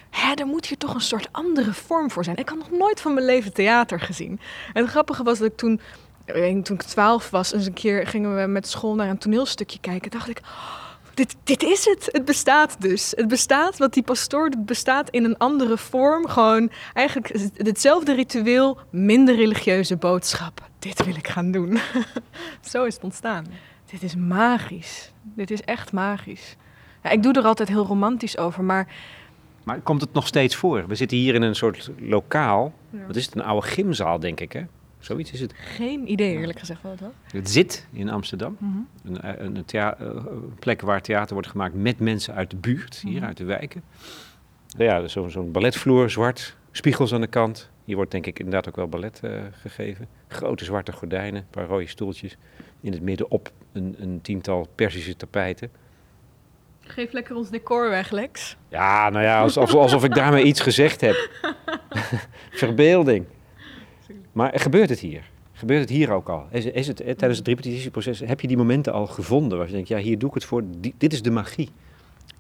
[0.10, 2.38] Hè, er moet hier toch een soort andere vorm voor zijn.
[2.38, 4.40] Ik had nog nooit van mijn leven theater gezien.
[4.74, 5.80] En het grappige was dat ik toen,
[6.34, 9.80] niet, toen ik twaalf was, eens een keer gingen we met school naar een toneelstukje
[9.80, 10.12] kijken.
[10.12, 12.10] Dacht ik, "Oh, dit, dit is het.
[12.12, 13.14] Het bestaat dus.
[13.16, 16.28] Het bestaat, wat die pastoor doet, bestaat in een andere vorm.
[16.28, 20.70] Gewoon eigenlijk hetzelfde ritueel, minder religieuze boodschap.
[20.80, 21.78] Dit wil ik gaan doen.
[22.72, 23.46] Zo is het ontstaan.
[23.92, 25.12] Dit is magisch.
[25.24, 26.56] Dit is echt magisch.
[27.04, 28.88] Ja, ik doe er altijd heel romantisch over, maar
[29.64, 30.88] Maar komt het nog steeds voor?
[30.88, 32.74] We zitten hier in een soort lokaal.
[32.90, 33.06] Ja.
[33.08, 33.36] Wat is het?
[33.36, 34.62] Een oude gymzaal, denk ik, hè?
[35.06, 35.54] Zoiets is het.
[35.56, 37.00] geen idee eerlijk gezegd wat
[37.32, 38.58] het zit in Amsterdam.
[38.60, 38.78] Mhm.
[39.04, 42.56] Een, eh, een, thea- eh, een plek waar theater wordt gemaakt met mensen uit de
[42.56, 43.26] buurt, hier Mhm.
[43.26, 43.84] uit de wijken.
[44.78, 47.70] Ja, dus zo'n zo'n balletvloer, zwart, spiegels aan de kant.
[47.84, 50.08] Hier wordt denk ik inderdaad ook wel ballet eh, gegeven.
[50.28, 52.38] Grote zwarte gordijnen, een paar rode stoeltjes.
[52.82, 55.70] In het midden op een, een tiental Persische tapijten.
[56.80, 58.58] Geef lekker ons decor weg, Lex.
[58.70, 61.30] Ja, nou ja, alsof, alsof ik daarmee iets gezegd heb.
[62.52, 63.26] Verbeelding.
[64.36, 65.30] Maar gebeurt het hier?
[65.54, 66.48] Gebeurt het hier ook al?
[66.52, 69.74] Is, is het, eh, tijdens het repetitieproces, heb je die momenten al gevonden waar je
[69.74, 71.70] denkt, ja, hier doe ik het voor, die- dit is de magie.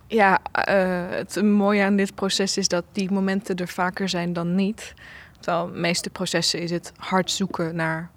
[0.08, 4.55] Ja, eh, het mooie aan dit proces is dat die momenten er vaker zijn dan
[4.55, 4.93] niet.
[5.39, 8.10] Terwijl de meeste processen is het hard zoeken naar.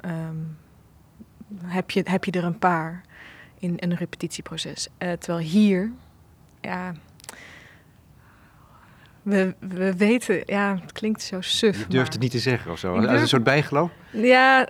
[0.00, 0.36] ehm,
[1.64, 3.02] heb, je, heb je er een paar
[3.58, 4.88] in een repetitieproces?
[4.98, 5.92] Eh, terwijl hier,
[6.60, 6.92] ja.
[9.26, 11.72] We, we weten, ja, het klinkt zo suf.
[11.78, 12.92] Je durft maar- het niet te zeggen of zo.
[12.94, 13.90] Ik Als durf- een soort bijgeloof.
[14.12, 14.68] Ja,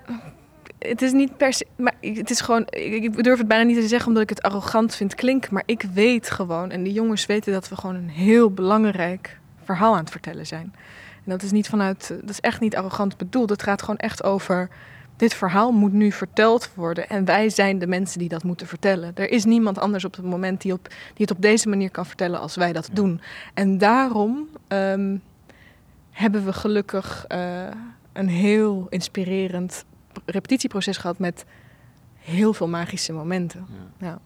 [0.79, 1.67] het is niet per se.
[1.77, 2.63] Maar het is gewoon.
[2.71, 5.55] Ik, ik durf het bijna niet te zeggen omdat ik het arrogant vind klinken.
[5.55, 6.71] Maar ik weet gewoon.
[6.71, 10.75] En de jongens weten dat we gewoon een heel belangrijk verhaal aan het vertellen zijn.
[11.25, 12.09] En dat is niet vanuit.
[12.21, 13.51] Dat is echt niet arrogant bedoeld.
[13.51, 14.69] Het gaat gewoon echt over.
[15.17, 17.09] Dit verhaal moet nu verteld worden.
[17.09, 19.13] En wij zijn de mensen die dat moeten vertellen.
[19.15, 22.07] Er is niemand anders op het moment die, op, die het op deze manier kan
[22.07, 23.21] vertellen als wij dat doen.
[23.55, 25.17] En daarom ehm,
[26.11, 27.67] hebben we gelukkig eh,
[28.13, 29.85] een heel inspirerend
[30.25, 31.45] repetitieproces gehad met
[32.17, 33.67] heel veel magische momenten.
[33.99, 34.19] Ja.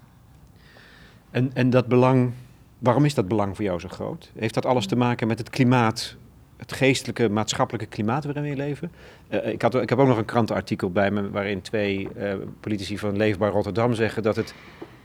[1.31, 2.33] En, en dat belang,
[2.79, 4.31] waarom is dat belang voor jou zo groot?
[4.39, 6.17] Heeft dat alles te maken met het klimaat,
[6.61, 8.93] het geestelijke, maatschappelijke klimaat waarin we leven?
[9.29, 12.99] Eh, ik, had, ik heb ook nog een krantenartikel bij me waarin twee eh, politici
[12.99, 14.55] van Leefbaar Rotterdam zeggen dat het,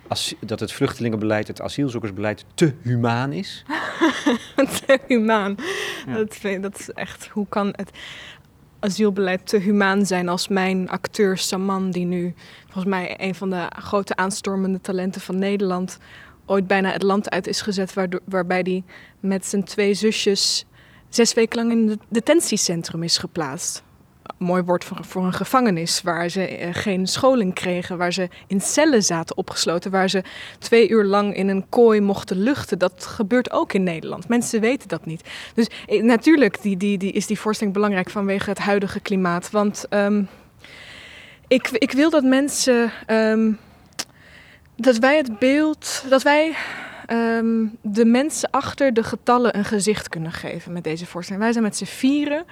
[0.07, 3.65] as- dat het vluchtelingenbeleid, het asielzoekersbeleid te humaan is.
[4.85, 5.55] te humaan.
[6.07, 6.13] Ja.
[6.13, 7.89] Dat, vind, dat is echt, hoe kan het
[8.79, 13.67] asielbeleid te humaan zijn als mijn acteur Saman, die nu volgens mij een van de
[13.79, 15.97] grote aanstormende talenten van Nederland,
[16.45, 18.83] ooit bijna het land uit is gezet, waardoor, waarbij hij
[19.19, 20.65] met zijn twee zusjes
[21.09, 23.83] zes weken lang in het detentiecentrum is geplaatst.
[24.37, 29.03] Mooi woord voor, een gevangenis, waar ze eh, geen scholing kregen, waar ze in cellen
[29.03, 30.23] zaten opgesloten, waar ze
[30.59, 32.79] twee uur lang in een kooi mochten luchten.
[32.79, 34.27] Dat gebeurt ook in Nederland.
[34.27, 35.29] Mensen weten dat niet.
[35.53, 39.51] Dus eh, natuurlijk die, die, die, is die voorstelling belangrijk vanwege het huidige klimaat.
[39.51, 40.23] Want ehm,
[41.47, 42.91] ik, ik wil dat mensen.
[43.05, 43.51] ehm,
[44.77, 46.05] dat wij het beeld.
[46.09, 46.55] Dat wij
[47.05, 51.43] ehm, de mensen achter de getallen een gezicht kunnen geven met deze voorstelling.
[51.43, 52.45] Wij zijn met z'n vieren.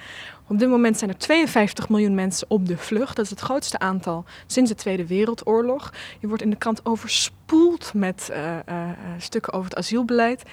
[0.48, 3.16] Op dit moment zijn er 52 miljoen mensen op de vlucht.
[3.16, 5.94] Dat is het grootste aantal sinds de Tweede Wereldoorlog.
[6.20, 10.44] Je wordt in de krant overspoeld met eh, eh, eh, stukken over het asielbeleid.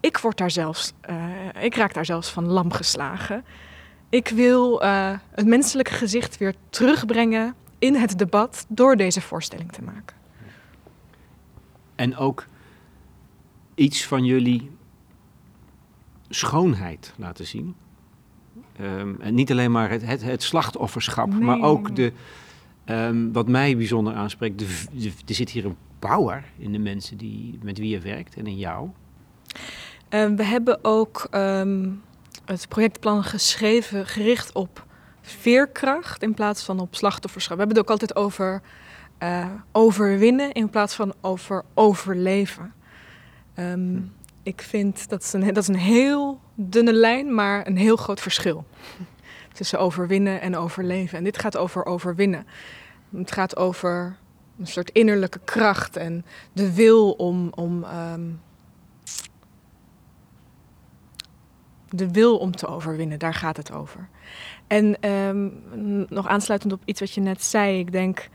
[0.00, 0.92] Ik, word daar zelfs,
[1.60, 3.44] ik raak daar zelfs van lam geslagen.
[4.08, 4.82] Ik wil
[5.30, 10.16] het menselijke gezicht weer terugbrengen in het debat door deze voorstelling te maken.
[11.94, 12.44] En ook
[13.76, 14.70] iets van jullie
[16.28, 17.74] schoonheid laten zien.
[18.76, 22.12] Ehm, en niet alleen maar het, het, het slachtofferschap, maar ook de,
[22.84, 24.58] ehm, wat mij bijzonder aanspreekt.
[24.58, 24.66] De,
[25.26, 28.58] er zit hier een power in de mensen die, met wie je werkt en in
[28.58, 28.88] jou.
[30.08, 31.28] Ehm, we hebben ook
[32.44, 34.86] het projectplan geschreven gericht op
[35.20, 37.56] veerkracht in plaats van op slachtofferschap.
[37.56, 38.62] We hebben het ook altijd over
[39.22, 42.72] uh, overwinnen in plaats van over overleven.
[43.56, 44.00] Hm.
[44.42, 48.20] Ik vind dat is, een, dat is een heel dunne lijn, maar een heel groot
[48.20, 48.64] verschil.
[49.52, 51.18] Tussen overwinnen en overleven.
[51.18, 52.46] En dit gaat over overwinnen.
[53.16, 54.16] Het gaat over
[54.58, 58.30] een soort innerlijke kracht en de wil om, om ehm,
[61.88, 64.08] de wil om te overwinnen, daar gaat het over.
[64.66, 65.48] En ehm,
[66.14, 68.28] nog aansluitend op iets wat je net zei, ik denk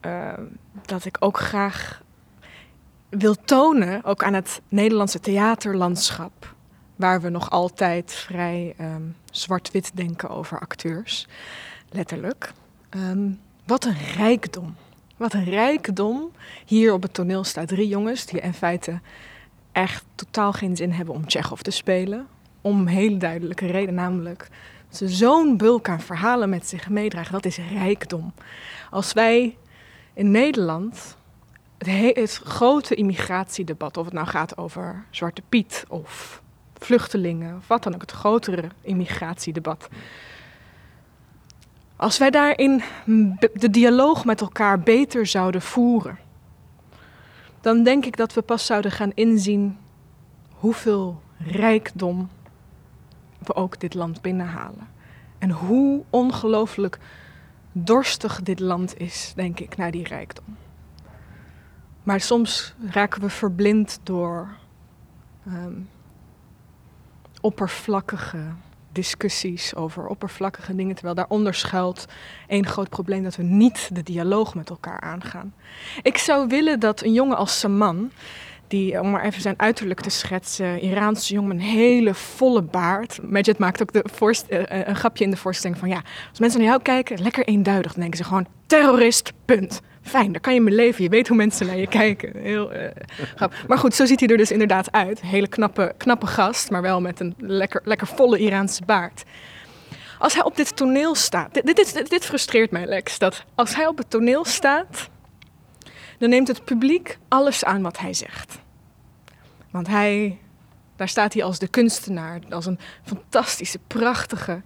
[0.00, 0.44] ehm,
[0.84, 2.02] dat ik ook graag
[3.10, 6.54] wil tonen, ook aan het Nederlandse theaterlandschap,
[6.96, 11.28] waar we nog altijd vrij ehm, zwart-wit denken over acteurs,
[11.90, 12.52] letterlijk.
[13.64, 14.76] wat een rijkdom.
[15.16, 16.30] Wat een rijkdom.
[16.66, 19.00] Hier op het toneel staan drie jongens die in feite
[19.72, 22.26] echt totaal geen zin hebben om Tsjechov te spelen
[22.60, 24.48] om een hele duidelijke reden, namelijk
[24.88, 27.32] dat ze zo'n bulk aan verhalen met zich meedragen.
[27.32, 28.32] Dat is rijkdom.
[28.90, 29.56] Als wij
[30.14, 31.16] in Nederland
[31.88, 36.42] het, grote immigratiedebat, of het nou gaat over Zwarte Piet of
[36.78, 39.88] vluchtelingen, of wat dan ook, het grotere immigratiedebat.
[41.96, 42.82] Als wij daarin
[43.52, 46.18] de dialoog met elkaar beter zouden voeren,
[47.60, 49.78] dan denk ik dat we pas zouden gaan inzien
[50.50, 52.28] hoeveel rijkdom
[53.38, 54.88] we ook dit land binnenhalen.
[55.38, 56.98] En hoe ongelooflijk
[57.72, 60.56] dorstig dit land is, denk ik, naar die rijkdom.
[62.02, 64.48] Maar soms raken we verblind door
[65.46, 65.74] ehm,
[67.40, 68.38] oppervlakkige
[68.92, 72.06] discussies over oppervlakkige dingen, terwijl daaronder schuilt
[72.46, 75.54] één groot probleem dat we niet de dialoog met elkaar aangaan.
[76.02, 78.10] Ik zou willen dat een jongen als Saman,
[78.66, 83.18] die, om maar even zijn uiterlijk te schetsen, Iraanse jongen, een hele volle baard.
[83.22, 84.04] Majid maakt ook de
[84.48, 87.92] uh, een grapje in de voorstelling van ja, als mensen naar jou kijken, lekker eenduidig,
[87.92, 89.80] dan denken ze gewoon terrorist, punt.
[90.02, 91.02] Fijn, daar kan je mee leven.
[91.02, 92.36] Je weet hoe mensen naar je kijken.
[92.36, 92.88] Heel, uh,
[93.68, 95.20] maar goed, zo ziet hij er dus inderdaad uit.
[95.20, 99.24] Hele knappe, knappe gast, maar wel met een lekker, lekker volle Iraanse baard.
[100.18, 103.86] Als hij op dit toneel staat, dit, dit, dit frustreert mij Lex, dat als hij
[103.86, 105.08] op het toneel staat,
[106.18, 108.58] dan neemt het publiek alles aan wat hij zegt.
[109.70, 110.38] Want hij,
[110.96, 114.62] daar staat hij als de kunstenaar, als een fantastische, prachtige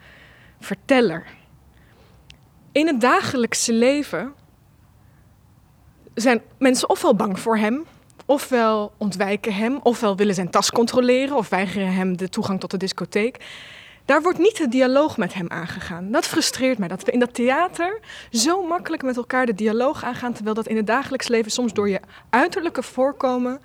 [0.61, 1.27] verteller.
[2.73, 4.33] In het dagelijkse leven
[6.15, 7.85] zijn mensen ofwel bang voor hem,
[8.27, 12.77] ofwel ontwijken hem, ofwel willen zijn tas controleren of weigeren hem de toegang tot de
[12.77, 13.45] discotheek.
[14.05, 16.11] Daar wordt niet de dialoog met hem aangegaan.
[16.11, 16.89] Dat frustreert mij.
[16.89, 18.01] Dat we in dat theater
[18.31, 21.89] zo makkelijk met elkaar de dialoog aangaan, terwijl dat in het dagelijks leven soms door
[21.89, 22.01] je
[22.31, 23.61] uiterlijke voorkomen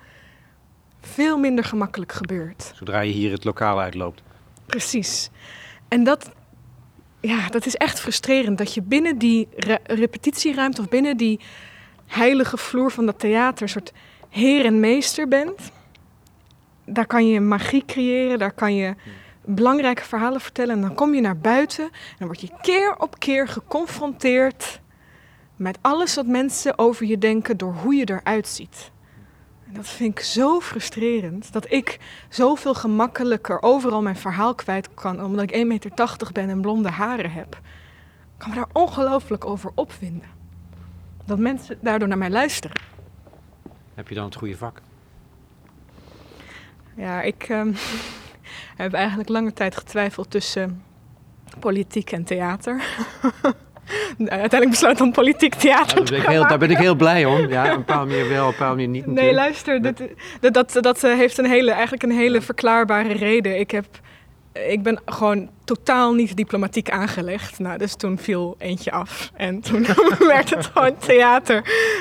[1.00, 2.72] veel minder gemakkelijk gebeurt.
[2.74, 4.22] Zodra je hier het lokaal uitloopt.
[4.66, 5.30] Precies.
[5.88, 6.30] En dat,
[7.20, 8.58] ja, dat is echt frustrerend.
[8.58, 9.48] Dat je binnen die
[9.84, 11.40] repetitieruimte of binnen die
[12.10, 13.92] heilige vloer van dat theater een soort
[14.28, 15.72] heer en meester bent.
[16.84, 18.94] Daar kan je magie creëren, daar kan je
[19.44, 20.74] belangrijke verhalen vertellen.
[20.74, 24.80] En dan kom je naar buiten en dan word je keer op keer geconfronteerd
[25.56, 28.90] met alles wat mensen over je denken door hoe je eruit ziet.
[29.66, 35.24] En dat vind ik zo frustrerend, dat ik zoveel gemakkelijker overal mijn verhaal kwijt kan,
[35.24, 35.92] omdat ik 1,80 meter
[36.32, 37.54] ben en blonde haren heb.
[37.54, 40.39] Ik kan me daar ongelooflijk over opwinden.
[41.24, 42.76] Dat mensen daardoor naar mij luisteren.
[43.94, 44.80] Heb je dan het goede vak?
[46.96, 47.74] Ja, ik um,
[48.76, 50.82] heb eigenlijk lange tijd getwijfeld tussen
[51.58, 52.82] politiek en theater.
[54.18, 57.48] uiteindelijk besloot om politiek theater te gaan Daar ben ik heel blij om.
[57.48, 59.06] Ja, een paar meer wel, een paar meer niet.
[59.06, 60.02] Nee, luister, dat,
[60.40, 63.58] dat, dat, dat eh, heeft een hele, eigenlijk een hele verklaarbare reden.
[63.58, 63.86] Ik, heb,
[64.52, 67.58] ik ben gewoon totaal niet diplomatiek aangelegd.
[67.58, 69.30] Nou, dus toen viel eentje af.
[69.34, 69.86] En toen
[70.18, 71.56] werd het gewoon theater.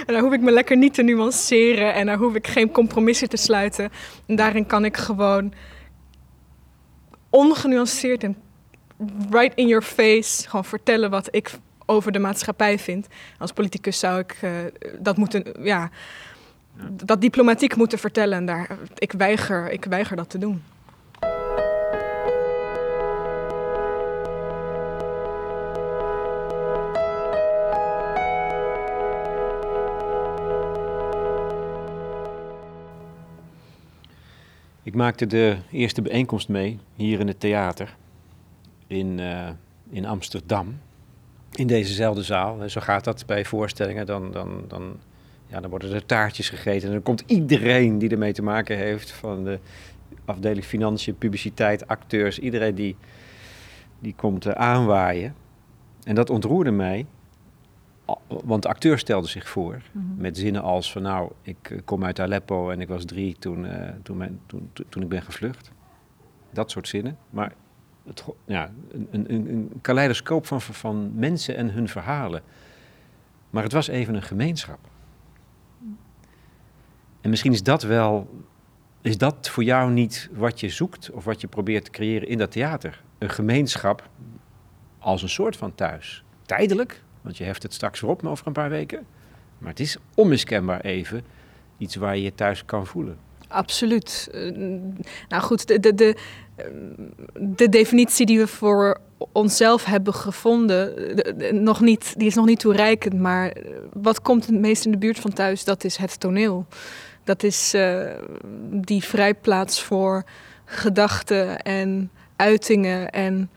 [0.06, 1.94] En daar hoef ik me lekker niet te nuanceren.
[1.94, 3.90] En daar hoef ik geen compromissen te sluiten.
[4.26, 5.54] En daarin kan ik gewoon
[7.30, 8.38] ongenuanceerd en
[9.30, 11.52] right in your face gewoon vertellen wat ik
[11.86, 13.08] over de maatschappij vind.
[13.38, 14.52] Als politicus zou ik uh,
[15.00, 15.90] dat moeten, ja,
[16.92, 18.38] dat diplomatiek moeten vertellen.
[18.38, 20.64] En daar, ik, weiger, ik weiger dat te doen.
[34.90, 37.96] Ik maakte de eerste bijeenkomst mee hier in het theater
[38.88, 39.50] in, uh,
[39.90, 40.80] in Amsterdam.
[41.52, 42.70] In dezezelfde zaal.
[42.70, 44.06] Zo gaat dat bij voorstellingen.
[44.06, 44.98] Dan, dan, dan,
[45.48, 46.88] ja, dan worden er taartjes gegeten.
[46.88, 49.12] En dan komt iedereen die ermee te maken heeft.
[49.12, 49.60] Van de
[50.26, 52.40] afdeling financiën, publiciteit, acteurs.
[52.40, 52.96] Iedereen die,
[54.00, 55.36] die komt uh, aanwaaien.
[56.04, 57.06] En dat ontroerde mij.
[58.28, 60.06] Want de acteur stelde zich voor mhm.
[60.18, 63.66] met zinnen als van nou, ik eh, kom uit Aleppo en ik was drie toen,
[63.66, 65.72] uh, toen, mijn, toen, toen ik ben gevlucht.
[66.52, 67.18] Dat soort zinnen.
[67.30, 67.54] Maar
[68.06, 72.42] het, ja, een, een, een kaleidoscoop van, van mensen en hun verhalen.
[73.50, 74.80] Maar het was even een gemeenschap.
[77.22, 78.44] En misschien is dat wel,
[79.02, 82.38] is dat voor jou niet wat je zoekt of wat je probeert te creëren in
[82.38, 83.04] dat theater?
[83.18, 84.10] Een gemeenschap
[85.00, 86.24] als een soort van thuis.
[86.46, 89.06] Tijdelijk, want je heft het straks weer op over een paar weken.
[89.58, 91.24] Maar het is onmiskenbaar even
[91.78, 93.18] iets waar je je thuis kan voelen.
[93.48, 94.30] Absoluut.
[94.32, 94.80] Uh,
[95.30, 96.16] nou goed, de, de, de,
[97.34, 99.00] de, definitie die we voor
[99.32, 100.94] onszelf hebben gevonden,
[101.64, 103.14] nog niet, die is nog niet toereikend.
[103.14, 103.54] Maar
[103.94, 105.64] wat komt het meest in de buurt van thuis?
[105.64, 106.66] Dat is het toneel.
[107.24, 108.12] Dat is uh,
[108.72, 110.24] die vrijplaats voor
[110.66, 113.50] gedachten en uitingen en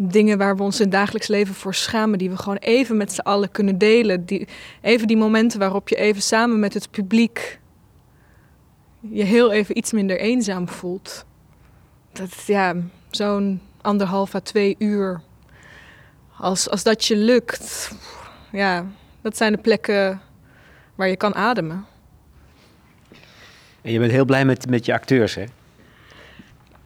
[0.00, 3.12] dingen waar we ons in het dagelijks leven voor schamen, die we gewoon even met
[3.12, 4.24] z'n allen kunnen delen.
[4.24, 4.48] Die,
[4.80, 7.58] even die momenten waarop je even samen met het publiek
[9.00, 11.24] je heel even iets minder eenzaam voelt.
[12.12, 12.74] Dat ja,
[13.10, 15.20] zo'n anderhalf à twee uur.
[16.38, 17.92] Als, als dat je lukt,
[18.52, 18.86] ja,
[19.20, 20.20] dat zijn de plekken
[20.94, 21.86] waar je kan ademen.
[23.82, 25.44] En je bent heel blij met, met je acteurs, hè?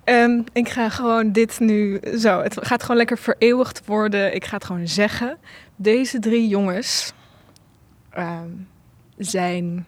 [0.04, 2.40] Um, ik ga gewoon dit nu zo.
[2.40, 4.34] Het gaat gewoon lekker vereeuwigd worden.
[4.34, 5.38] Ik ga het gewoon zeggen.
[5.76, 7.12] Deze drie jongens
[8.18, 8.68] um,
[9.16, 9.86] zijn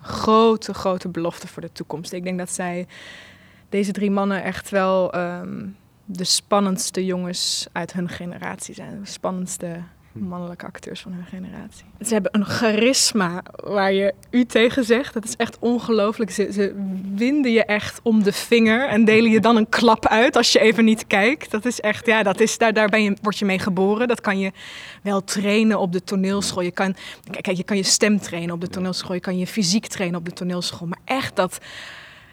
[0.00, 2.12] grote, grote beloften voor de toekomst.
[2.12, 2.86] Ik denk dat zij,
[3.68, 9.00] deze drie mannen, echt wel um, de spannendste jongens uit hun generatie zijn.
[9.00, 9.82] De spannendste
[10.12, 11.84] mannelijke acteurs van hun generatie.
[12.00, 15.14] Ze hebben een charisma waar je u tegen zegt.
[15.14, 16.30] Dat is echt ongelooflijk.
[16.30, 16.74] Ze, ze
[17.14, 20.60] winden je echt om de vinger en delen je dan een klap uit als je
[20.60, 21.50] even niet kijkt.
[21.50, 24.08] Dat is echt, ja, dat is, daar, daar ben je, word je mee geboren.
[24.08, 24.52] Dat kan je
[25.02, 26.62] wel trainen op de toneelschool.
[26.62, 26.94] Je kan,
[27.40, 29.14] kijk, je kan je stem trainen op de toneelschool.
[29.14, 30.88] Je kan je fysiek trainen op de toneelschool.
[30.88, 31.58] Maar echt dat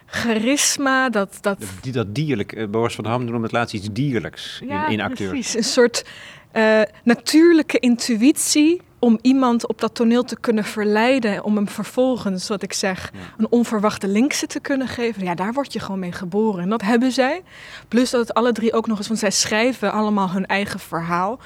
[0.06, 1.38] charisma, dat...
[1.42, 5.02] Dat, die, dat dierlijk, uh, Boris van Ham noemt het laatst iets dierlijks in, in
[5.02, 5.30] acteurs.
[5.30, 5.56] precies.
[5.56, 6.06] Een soort
[6.54, 12.64] uh, natuurlijke intuïtie om iemand op dat toneel te kunnen verleiden, om hem vervolgens, wat
[12.64, 15.24] ik zeg, een onverwachte linkse te kunnen geven.
[15.24, 16.64] Ja, daar word je gewoon mee geboren.
[16.64, 17.43] En dat hebben zij.
[17.88, 21.39] Plus dat het alle drie ook nog eens, want zij schrijven allemaal hun eigen verhaal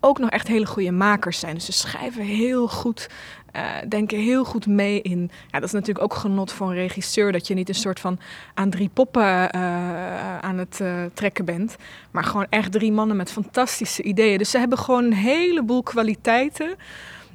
[0.00, 1.54] ook nog echt hele goede makers zijn.
[1.54, 3.08] Dus ze schrijven heel goed,
[3.56, 5.30] uh, denken heel goed mee in.
[5.50, 7.32] Ja, dat is natuurlijk ook genot voor een regisseur.
[7.32, 8.18] Dat je niet een soort van
[8.54, 11.76] aan drie poppen uh, aan het uh, trekken bent.
[12.10, 14.38] Maar gewoon echt drie mannen met fantastische ideeën.
[14.38, 16.76] Dus ze hebben gewoon een heleboel kwaliteiten.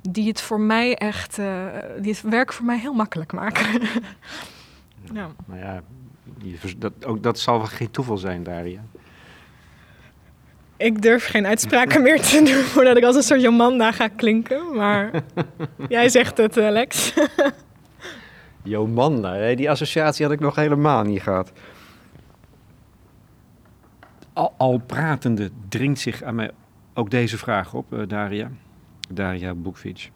[0.01, 1.36] Die het voor mij echt.
[2.01, 3.82] die het werk voor mij heel makkelijk maken.
[5.14, 5.30] ja.
[5.45, 5.82] Maar ja,
[6.78, 8.82] dat, ook dat zal wel geen toeval zijn, Daria.
[10.84, 14.75] Ik durf geen uitspraken meer te doen voordat ik als een soort Jomanda ga klinken.
[14.75, 15.11] Maar
[15.89, 17.13] jij zegt het, Alex.
[18.63, 21.51] Jomanda, die associatie had ik nog helemaal niet gehad.
[24.34, 26.51] Al, al pratende dringt zich aan mij
[26.93, 28.51] ook deze vraag op, uh, Daria.
[29.09, 30.11] Daria Bukvic.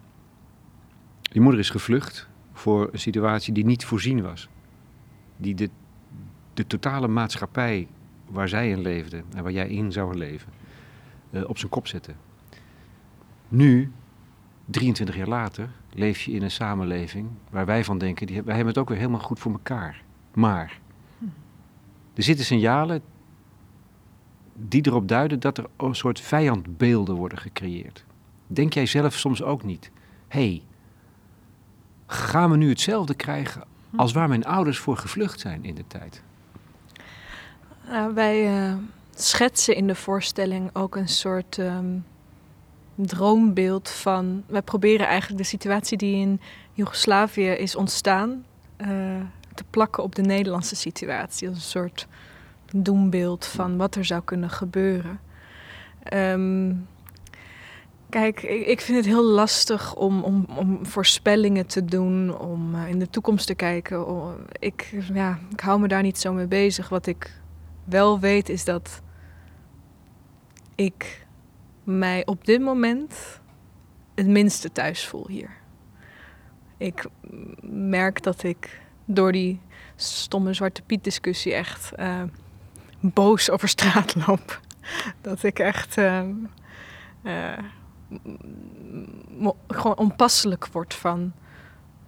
[1.21, 4.47] Je moeder is gevlucht voor een situatie die niet voorzien was.
[5.37, 5.69] Die de,
[6.53, 7.87] de totale maatschappij
[8.29, 10.53] waar zij in leefde en waar jij in zou leven,
[11.29, 12.15] uh, op zijn kop zetten.
[13.47, 13.91] Nu,
[14.65, 18.73] 23 jaar later, leef je in een samenleving waar wij van denken, die, wij hebben
[18.73, 20.03] het ook weer helemaal goed voor elkaar.
[20.33, 20.79] Maar
[22.13, 23.01] er zitten signalen
[24.53, 28.05] die erop duiden dat er een soort vijandbeelden worden gecreëerd.
[28.47, 29.91] Denk jij zelf soms ook niet?
[30.27, 30.63] hey,
[32.05, 33.63] gaan we nu hetzelfde krijgen
[33.95, 36.23] als waar mijn ouders voor gevlucht zijn in de tijd?
[37.89, 38.73] Nou, wij uh,
[39.15, 42.05] schetsen in de voorstelling ook een soort um,
[42.95, 44.43] droombeeld van.
[44.47, 46.41] Wij proberen eigenlijk de situatie die in
[46.73, 48.45] Joegoslavië is ontstaan
[48.77, 48.87] uh,
[49.53, 51.47] te plakken op de Nederlandse situatie.
[51.47, 52.07] Als een soort
[52.73, 55.19] doembeeld van wat er zou kunnen gebeuren.
[56.13, 56.87] Um,
[58.09, 63.09] Kijk, ik vind het heel lastig om, om, om voorspellingen te doen, om in de
[63.09, 64.05] toekomst te kijken.
[64.59, 66.89] Ik, ja, ik hou me daar niet zo mee bezig.
[66.89, 67.41] Wat ik
[67.89, 69.01] wel weet is dat
[70.75, 71.25] ik
[71.83, 73.39] mij op dit moment
[74.15, 75.49] het minste thuis voel hier.
[76.77, 77.05] Ik
[77.69, 79.61] merk dat ik door die
[79.95, 82.23] stomme Zwarte Piet discussie echt uh,
[82.99, 84.59] boos over straat loop.
[85.21, 86.23] Dat ik echt uh,
[89.67, 91.33] gewoon onpasselijk word van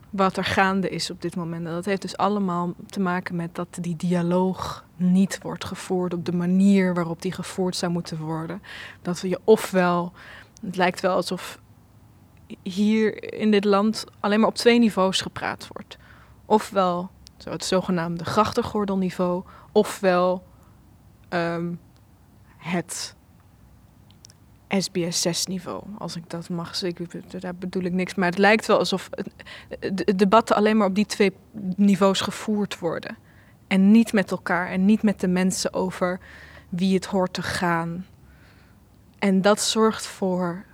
[0.10, 1.66] wat er gaande is op dit moment.
[1.66, 6.26] En dat heeft dus allemaal te maken met dat die dialoog niet wordt gevoerd op
[6.26, 8.62] de manier waarop die gevoerd zou moeten worden.
[9.01, 10.14] Dat je ofwel,
[10.62, 11.60] het lijkt wel alsof
[12.64, 15.97] hier in dit land alleen maar op twee niveaus gepraat wordt.
[16.45, 20.43] Ofwel zo het zogenaamde grachtengordelniveau, ofwel
[21.30, 21.80] um,
[22.57, 23.16] het
[24.70, 27.07] SBS 6 niveau, als ik dat mag zeggen.
[27.39, 28.15] Daar bedoel ik niks.
[28.15, 29.09] Maar het lijkt wel alsof
[29.80, 31.34] de debatten alleen maar op die twee
[31.76, 33.17] niveaus gevoerd worden.
[33.67, 36.20] En niet met elkaar en niet met de mensen over
[36.70, 38.05] wie het hoort te gaan.
[39.20, 40.65] En dat zorgt voor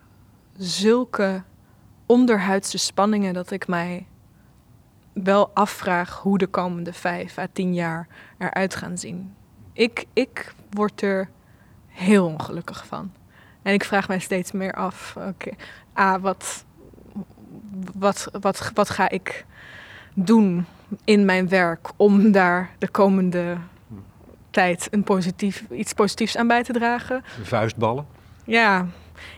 [0.57, 1.43] zulke
[2.05, 4.07] onderhuidse spanningen dat ik mij
[5.13, 9.35] wel afvraag hoe de komende vijf à tien jaar eruit gaan zien.
[9.73, 11.29] Ik, ik word er
[11.87, 13.11] heel ongelukkig van.
[13.65, 15.49] En ik vraag mij steeds meer af: oké,
[15.99, 16.65] A, wat,
[17.93, 19.45] wat, wat, wat ga ik
[20.13, 20.65] doen
[21.03, 23.57] in mijn werk om daar de komende
[24.51, 27.23] tijd een positief, iets positiefs aan bij te dragen?
[27.43, 28.05] Vuistballen?
[28.43, 28.87] Ja,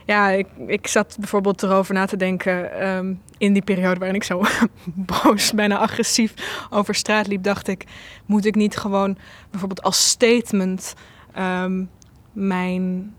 [0.04, 2.72] ja, ik, ik zat bijvoorbeeld erover na te denken.
[2.72, 4.42] Ehm, in die periode waarin ik zo
[5.22, 6.34] boos, bijna agressief
[6.70, 7.84] over straat liep, dacht ik:
[8.26, 9.18] moet ik niet gewoon
[9.50, 10.94] bijvoorbeeld als statement
[11.32, 11.84] ehm,
[12.32, 13.12] mijn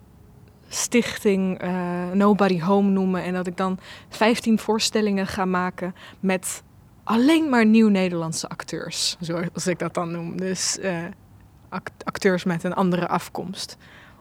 [0.69, 3.23] stichting uh, Nobody Home noemen.
[3.23, 6.63] En dat ik dan 15 voorstellingen ga maken met
[7.03, 9.17] alleen maar nieuw-Nederlandse acteurs.
[9.19, 10.37] Zoals ik dat dan noem.
[10.37, 11.03] Dus uh,
[12.03, 13.77] acteurs met een andere afkomst.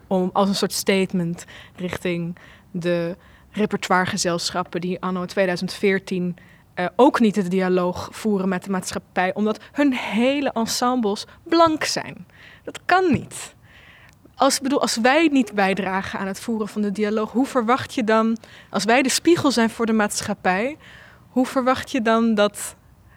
[0.06, 1.44] Om als een soort statement
[1.76, 2.36] richting
[2.70, 3.16] de
[3.50, 9.60] repertoiregezelschappen die anno 2014 uh, eh, ook niet het dialoog voeren met de maatschappij, omdat
[9.72, 12.26] hun hele ensembles blank zijn.
[12.64, 13.56] Dat kan niet.
[14.38, 18.04] Als, bedoel, als wij niet bijdragen aan het voeren van de dialoog, hoe verwacht je
[18.04, 18.36] dan,
[18.70, 20.76] als wij de spiegel zijn voor de maatschappij,
[21.28, 22.76] hoe verwacht je dan dat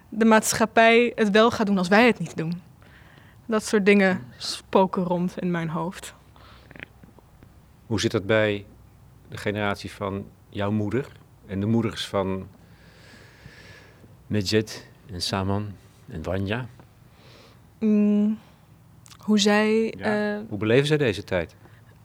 [0.10, 2.62] de maatschappij het wel gaat doen als wij het niet doen?
[3.46, 6.14] Dat soort dingen spoken rond in mijn hoofd.
[7.86, 8.66] Hoe zit dat bij
[9.30, 11.08] de generatie van jouw moeder
[11.46, 12.48] en de moeders van
[14.28, 15.72] Medjet en Saman
[16.08, 16.68] en Wanja?
[17.80, 18.40] Mm,
[19.24, 19.94] hoe zij.
[19.98, 20.36] Ja.
[20.36, 21.56] Uh, hoe beleven zij deze tijd?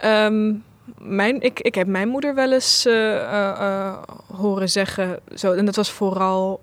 [0.05, 0.65] Um,
[0.99, 3.99] mijn, ik, ik heb mijn moeder wel eens uh, uh,
[4.35, 5.21] horen zeggen.
[5.35, 6.61] Zo, en dat was vooral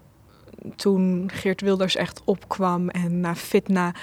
[0.76, 3.94] toen Geert Wilders echt opkwam en na Fitna.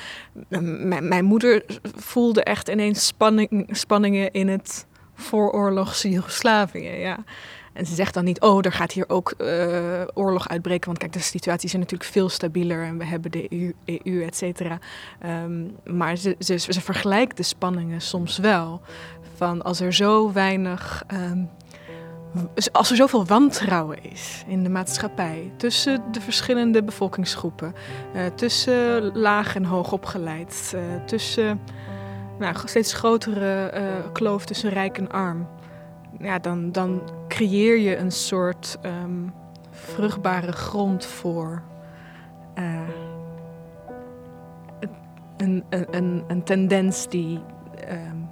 [1.01, 6.88] mijn moeder voelde echt ineens spanning, spanningen in het vooroorlogse Joegoslavië.
[6.88, 7.24] Ja.
[7.80, 10.86] En ze zegt dan niet, oh, er gaat hier ook uh, oorlog uitbreken.
[10.86, 14.36] Want kijk, de situatie is natuurlijk veel stabieler en we hebben de EU, EU et
[14.36, 14.78] cetera.
[15.44, 18.80] Um, maar ze, ze, vergelijkt de spanningen soms wel.
[19.36, 21.04] Van als er zo weinig.
[21.12, 21.50] Um,
[22.72, 27.74] als er zoveel wantrouwen is in de maatschappij tussen de verschillende bevolkingsgroepen,
[28.14, 31.60] uh, tussen laag en hoog opgeleid, uh, tussen
[32.38, 33.72] nou, steeds grotere
[34.12, 35.48] kloof tussen rijk en arm.
[36.18, 39.32] Ja, dan, dan creëer je een soort um,
[39.70, 41.62] vruchtbare grond voor
[42.58, 42.80] uh,
[45.36, 47.40] een, een, een, tendens die
[47.90, 48.28] um,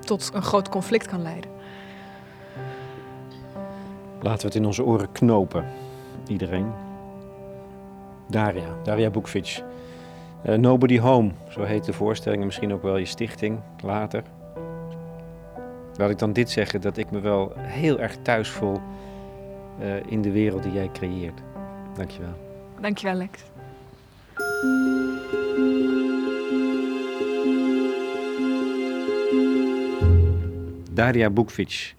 [0.00, 1.50] tot een groot conflict kan leiden.
[4.20, 5.64] Laten we het in onze oren knopen,
[6.26, 6.72] iedereen.
[8.26, 9.62] Daria, Daria Bukvic.
[10.46, 14.22] Uh, Nobody Home, zo heet de voorstelling en misschien ook wel je stichting later.
[15.98, 18.80] Laat ik dan dit zeggen, dat ik me wel heel erg thuis voel
[19.80, 21.40] uh, in de wereld die jij creëert.
[21.94, 22.34] Dankjewel.
[22.80, 23.42] Dankjewel, Lex.
[30.92, 31.94] Daria Bukvic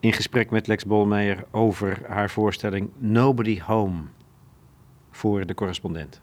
[0.00, 4.00] in gesprek met Lex Bolmeijer over haar voorstelling Nobody Home
[5.10, 6.20] voor de correspondent.